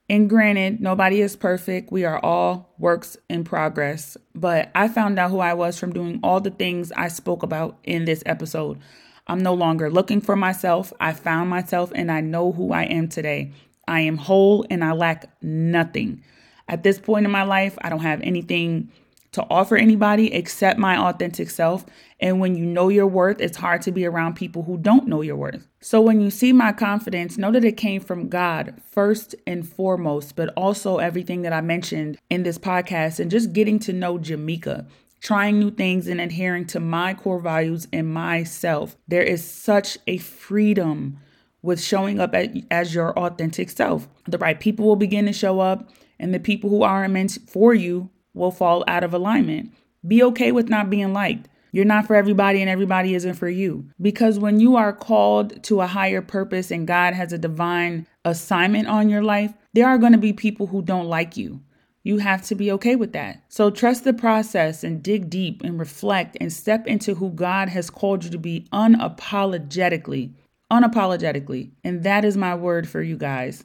And 0.09 0.29
granted, 0.29 0.81
nobody 0.81 1.21
is 1.21 1.35
perfect. 1.35 1.91
We 1.91 2.03
are 2.03 2.19
all 2.19 2.73
works 2.77 3.17
in 3.29 3.43
progress. 3.43 4.17
But 4.35 4.69
I 4.75 4.87
found 4.87 5.17
out 5.17 5.31
who 5.31 5.39
I 5.39 5.53
was 5.53 5.79
from 5.79 5.93
doing 5.93 6.19
all 6.23 6.41
the 6.41 6.51
things 6.51 6.91
I 6.91 7.07
spoke 7.07 7.41
about 7.41 7.77
in 7.83 8.05
this 8.05 8.21
episode. 8.25 8.79
I'm 9.27 9.39
no 9.39 9.53
longer 9.53 9.89
looking 9.89 10.19
for 10.19 10.35
myself. 10.35 10.91
I 10.99 11.13
found 11.13 11.49
myself 11.49 11.91
and 11.95 12.11
I 12.11 12.19
know 12.19 12.51
who 12.51 12.73
I 12.73 12.83
am 12.83 13.07
today. 13.07 13.53
I 13.87 14.01
am 14.01 14.17
whole 14.17 14.65
and 14.69 14.83
I 14.83 14.91
lack 14.91 15.29
nothing. 15.41 16.23
At 16.67 16.83
this 16.83 16.99
point 16.99 17.25
in 17.25 17.31
my 17.31 17.43
life, 17.43 17.77
I 17.81 17.89
don't 17.89 17.99
have 17.99 18.21
anything 18.21 18.91
to 19.33 19.45
offer 19.49 19.75
anybody 19.75 20.33
except 20.33 20.79
my 20.79 20.97
authentic 20.97 21.49
self. 21.49 21.85
And 22.19 22.39
when 22.39 22.55
you 22.55 22.65
know 22.65 22.89
your 22.89 23.07
worth, 23.07 23.41
it's 23.41 23.57
hard 23.57 23.81
to 23.83 23.91
be 23.91 24.05
around 24.05 24.35
people 24.35 24.63
who 24.63 24.77
don't 24.77 25.07
know 25.07 25.21
your 25.21 25.35
worth. 25.35 25.67
So 25.81 26.01
when 26.01 26.21
you 26.21 26.31
see 26.31 26.53
my 26.53 26.71
confidence, 26.71 27.37
know 27.37 27.51
that 27.51 27.65
it 27.65 27.75
came 27.77 27.99
from 27.99 28.29
God 28.29 28.81
first 28.91 29.35
and 29.45 29.67
foremost, 29.67 30.35
but 30.35 30.53
also 30.55 30.97
everything 30.97 31.41
that 31.41 31.53
I 31.53 31.61
mentioned 31.61 32.17
in 32.29 32.43
this 32.43 32.57
podcast 32.57 33.19
and 33.19 33.29
just 33.29 33.53
getting 33.53 33.79
to 33.79 33.93
know 33.93 34.17
Jamaica. 34.17 34.87
Trying 35.19 35.57
new 35.57 35.71
things 35.71 36.07
and 36.07 36.19
adhering 36.19 36.65
to 36.67 36.81
my 36.81 37.13
core 37.13 37.39
values 37.39 37.87
and 37.93 38.13
myself. 38.13 38.97
There 39.07 39.23
is 39.23 39.43
such 39.43 39.97
a 40.05 40.17
freedom 40.17 41.17
with 41.61 41.81
showing 41.81 42.19
up 42.19 42.35
as 42.69 42.93
your 42.93 43.17
authentic 43.17 43.69
self. 43.69 44.09
The 44.27 44.37
right 44.37 44.59
people 44.59 44.85
will 44.85 44.97
begin 44.97 45.25
to 45.27 45.31
show 45.31 45.61
up, 45.61 45.89
and 46.19 46.33
the 46.33 46.41
people 46.41 46.69
who 46.69 46.83
aren't 46.83 47.13
meant 47.13 47.37
for 47.47 47.73
you 47.73 48.09
will 48.33 48.51
fall 48.51 48.83
out 48.87 49.03
of 49.03 49.13
alignment. 49.13 49.73
Be 50.05 50.23
okay 50.23 50.51
with 50.51 50.69
not 50.69 50.89
being 50.89 51.13
liked. 51.13 51.47
You're 51.71 51.85
not 51.85 52.05
for 52.05 52.15
everybody, 52.15 52.61
and 52.61 52.69
everybody 52.69 53.15
isn't 53.15 53.33
for 53.33 53.49
you. 53.49 53.89
Because 53.99 54.37
when 54.37 54.59
you 54.59 54.75
are 54.75 54.93
called 54.93 55.63
to 55.63 55.81
a 55.81 55.87
higher 55.87 56.21
purpose 56.21 56.69
and 56.69 56.85
God 56.87 57.15
has 57.15 57.33
a 57.33 57.37
divine 57.37 58.05
assignment 58.23 58.87
on 58.87 59.09
your 59.09 59.23
life, 59.23 59.53
there 59.73 59.87
are 59.87 59.97
going 59.97 60.11
to 60.11 60.19
be 60.19 60.33
people 60.33 60.67
who 60.67 60.83
don't 60.83 61.07
like 61.07 61.35
you. 61.35 61.61
You 62.03 62.19
have 62.19 62.43
to 62.43 62.55
be 62.55 62.71
okay 62.73 62.95
with 62.95 63.13
that. 63.13 63.43
So 63.47 63.71
trust 63.71 64.03
the 64.03 64.13
process 64.13 64.83
and 64.83 65.01
dig 65.01 65.29
deep 65.29 65.63
and 65.63 65.79
reflect 65.79 66.37
and 66.39 66.53
step 66.53 66.85
into 66.85 67.15
who 67.15 67.31
God 67.31 67.69
has 67.69 67.89
called 67.89 68.25
you 68.25 68.29
to 68.29 68.37
be 68.37 68.67
unapologetically. 68.71 70.33
Unapologetically. 70.71 71.71
And 71.83 72.03
that 72.03 72.25
is 72.25 72.37
my 72.37 72.53
word 72.55 72.87
for 72.87 73.01
you 73.01 73.17
guys. 73.17 73.63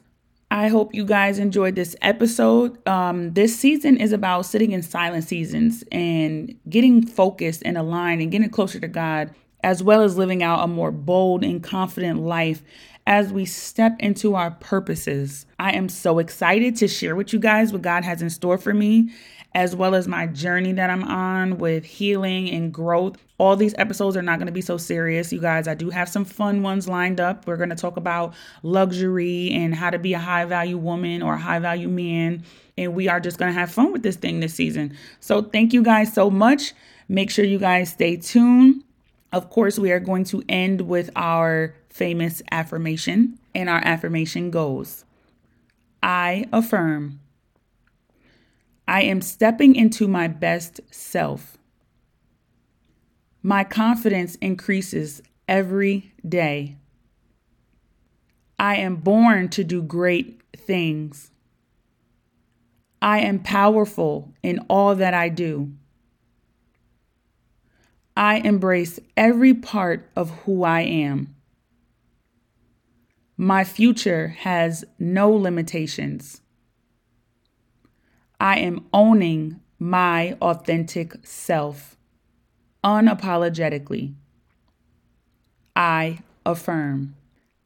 I 0.51 0.67
hope 0.67 0.95
you 0.95 1.05
guys 1.05 1.37
enjoyed 1.37 1.75
this 1.75 1.95
episode. 2.01 2.85
Um, 2.87 3.33
this 3.33 3.57
season 3.57 3.97
is 3.97 4.11
about 4.11 4.47
sitting 4.47 4.71
in 4.71 4.81
silent 4.81 5.23
seasons 5.25 5.83
and 5.91 6.57
getting 6.67 7.05
focused 7.05 7.61
and 7.65 7.77
aligned 7.77 8.21
and 8.21 8.31
getting 8.31 8.49
closer 8.49 8.79
to 8.79 8.87
God, 8.87 9.29
as 9.63 9.83
well 9.83 10.01
as 10.01 10.17
living 10.17 10.41
out 10.41 10.63
a 10.63 10.67
more 10.67 10.91
bold 10.91 11.43
and 11.43 11.61
confident 11.61 12.21
life 12.21 12.63
as 13.05 13.31
we 13.31 13.45
step 13.45 13.95
into 13.99 14.35
our 14.35 14.51
purposes. 14.51 15.45
I 15.59 15.71
am 15.73 15.87
so 15.87 16.17
excited 16.17 16.75
to 16.77 16.87
share 16.87 17.15
with 17.15 17.31
you 17.31 17.39
guys 17.39 17.71
what 17.71 17.83
God 17.83 18.03
has 18.03 18.21
in 18.21 18.29
store 18.31 18.57
for 18.57 18.73
me 18.73 19.11
as 19.55 19.75
well 19.75 19.95
as 19.95 20.07
my 20.07 20.27
journey 20.27 20.73
that 20.73 20.89
I'm 20.89 21.03
on 21.03 21.57
with 21.57 21.83
healing 21.83 22.49
and 22.49 22.73
growth. 22.73 23.17
All 23.37 23.55
these 23.55 23.73
episodes 23.77 24.15
are 24.15 24.21
not 24.21 24.37
going 24.37 24.47
to 24.47 24.53
be 24.53 24.61
so 24.61 24.77
serious, 24.77 25.33
you 25.33 25.39
guys. 25.39 25.67
I 25.67 25.73
do 25.73 25.89
have 25.89 26.09
some 26.09 26.25
fun 26.25 26.61
ones 26.61 26.87
lined 26.87 27.19
up. 27.19 27.47
We're 27.47 27.57
going 27.57 27.69
to 27.69 27.75
talk 27.75 27.97
about 27.97 28.33
luxury 28.63 29.51
and 29.51 29.73
how 29.73 29.89
to 29.89 29.97
be 29.97 30.13
a 30.13 30.19
high 30.19 30.45
value 30.45 30.77
woman 30.77 31.21
or 31.21 31.33
a 31.33 31.39
high 31.39 31.59
value 31.59 31.87
man. 31.87 32.43
And 32.77 32.93
we 32.93 33.07
are 33.07 33.19
just 33.19 33.37
going 33.37 33.51
to 33.51 33.59
have 33.59 33.71
fun 33.71 33.91
with 33.91 34.03
this 34.03 34.17
thing 34.17 34.39
this 34.39 34.53
season. 34.53 34.95
So, 35.19 35.41
thank 35.41 35.73
you 35.73 35.83
guys 35.83 36.13
so 36.13 36.29
much. 36.29 36.73
Make 37.07 37.31
sure 37.31 37.43
you 37.43 37.59
guys 37.59 37.89
stay 37.89 38.17
tuned. 38.17 38.83
Of 39.31 39.49
course, 39.49 39.79
we 39.79 39.91
are 39.91 39.99
going 39.99 40.23
to 40.25 40.43
end 40.47 40.81
with 40.81 41.09
our 41.15 41.75
famous 41.89 42.41
affirmation, 42.51 43.37
and 43.53 43.69
our 43.69 43.81
affirmation 43.83 44.51
goes 44.51 45.05
I 46.01 46.45
affirm 46.53 47.19
I 48.89 49.03
am 49.03 49.21
stepping 49.21 49.75
into 49.75 50.07
my 50.07 50.27
best 50.27 50.79
self. 50.89 51.59
My 53.43 53.63
confidence 53.63 54.33
increases 54.37 55.21
every 55.47 56.11
day. 56.27 56.75
I 58.57 58.77
am 58.77 58.95
born 58.95 59.49
to 59.49 59.63
do 59.63 59.83
great 59.83 60.41
things. 60.57 61.29
I 62.99 63.19
am 63.19 63.43
powerful 63.43 64.33
in 64.41 64.57
all 64.67 64.95
that 64.95 65.13
I 65.13 65.29
do. 65.29 65.71
I 68.17 68.37
embrace 68.37 68.99
every 69.15 69.53
part 69.53 70.09
of 70.15 70.31
who 70.31 70.63
I 70.63 70.81
am. 70.81 71.35
My 73.37 73.63
future 73.63 74.29
has 74.39 74.83
no 74.97 75.29
limitations. 75.29 76.41
I 78.39 78.59
am 78.59 78.85
owning 78.93 79.59
my 79.79 80.37
authentic 80.41 81.15
self 81.25 81.97
unapologetically. 82.83 84.13
I 85.75 86.19
affirm. 86.45 87.15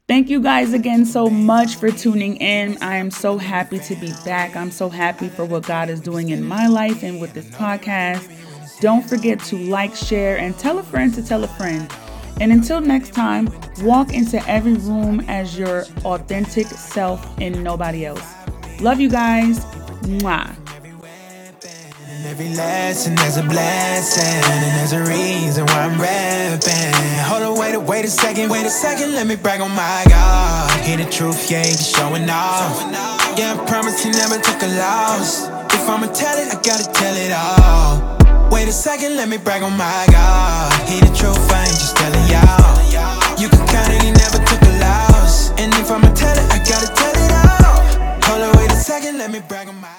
Thank 0.06 0.28
you 0.28 0.42
guys 0.42 0.74
again 0.74 1.06
so 1.06 1.30
much 1.30 1.76
for 1.76 1.90
tuning 1.90 2.36
in. 2.36 2.76
I 2.82 2.96
am 2.96 3.10
so 3.10 3.38
happy 3.38 3.78
to 3.78 3.96
be 3.96 4.12
back. 4.24 4.54
I'm 4.54 4.70
so 4.70 4.90
happy 4.90 5.28
for 5.28 5.46
what 5.46 5.66
God 5.66 5.88
is 5.88 6.00
doing 6.00 6.28
in 6.28 6.44
my 6.44 6.66
life 6.66 7.02
and 7.02 7.20
with 7.20 7.32
this 7.32 7.48
podcast. 7.50 8.30
Don't 8.80 9.08
forget 9.08 9.40
to 9.44 9.56
like, 9.56 9.94
share, 9.94 10.36
and 10.36 10.58
tell 10.58 10.78
a 10.78 10.82
friend 10.82 11.14
to 11.14 11.26
tell 11.26 11.42
a 11.42 11.48
friend. 11.48 11.90
And 12.38 12.52
until 12.52 12.80
next 12.80 13.14
time, 13.14 13.48
walk 13.80 14.12
into 14.12 14.46
every 14.46 14.74
room 14.74 15.20
as 15.26 15.56
your 15.56 15.84
authentic 16.04 16.66
self 16.66 17.26
and 17.40 17.64
nobody 17.64 18.04
else. 18.04 18.34
Love 18.80 19.00
you 19.00 19.08
guys. 19.08 19.64
Mwah. 20.02 20.63
Every 22.34 22.50
lesson 22.50 23.14
there's 23.14 23.36
a 23.36 23.44
blessing, 23.44 24.42
and 24.50 24.74
there's 24.74 24.90
a 24.90 25.06
reason 25.06 25.66
why 25.66 25.86
I'm 25.86 25.94
rapping. 26.02 26.90
Hold 27.30 27.44
on, 27.46 27.56
wait, 27.56 27.76
a 27.76 27.78
wait 27.78 28.04
a 28.04 28.08
second, 28.08 28.50
wait 28.50 28.66
a 28.66 28.70
second, 28.70 29.14
let 29.14 29.28
me 29.28 29.36
brag 29.36 29.60
on 29.60 29.70
my 29.70 30.02
God. 30.08 30.68
Hear 30.82 30.96
the 30.96 31.08
truth, 31.08 31.48
yeah, 31.48 31.62
he 31.62 31.76
showing 31.76 32.28
off. 32.28 32.90
Yeah, 33.38 33.54
I 33.54 33.64
promise 33.70 34.02
he 34.02 34.10
never 34.10 34.34
took 34.42 34.60
a 34.66 34.66
loss. 34.66 35.46
If 35.70 35.86
I'ma 35.86 36.10
tell 36.10 36.34
it, 36.42 36.50
I 36.50 36.58
gotta 36.58 36.90
tell 36.90 37.14
it 37.14 37.30
all. 37.30 38.50
Wait 38.50 38.66
a 38.66 38.72
second, 38.72 39.14
let 39.14 39.28
me 39.28 39.38
brag 39.38 39.62
on 39.62 39.78
my 39.78 40.04
God. 40.10 40.74
Hear 40.90 41.06
the 41.06 41.14
truth, 41.14 41.38
I 41.54 41.70
ain't 41.70 41.78
just 41.78 41.94
telling 41.94 42.26
y'all. 42.34 43.38
You 43.38 43.46
can 43.46 43.62
count 43.70 43.94
it, 43.94 44.02
he 44.02 44.10
never 44.10 44.42
took 44.42 44.58
a 44.58 44.74
loss. 44.82 45.50
And 45.62 45.72
if 45.74 45.88
I'ma 45.88 46.10
tell 46.18 46.34
it, 46.34 46.50
I 46.50 46.58
gotta 46.66 46.90
tell 46.98 47.14
it 47.14 47.30
all. 47.30 48.26
Hold 48.26 48.42
on, 48.42 48.58
wait 48.58 48.72
a 48.72 48.80
second, 48.82 49.18
let 49.18 49.30
me 49.30 49.38
brag 49.38 49.68
on 49.68 49.80
my 49.80 49.94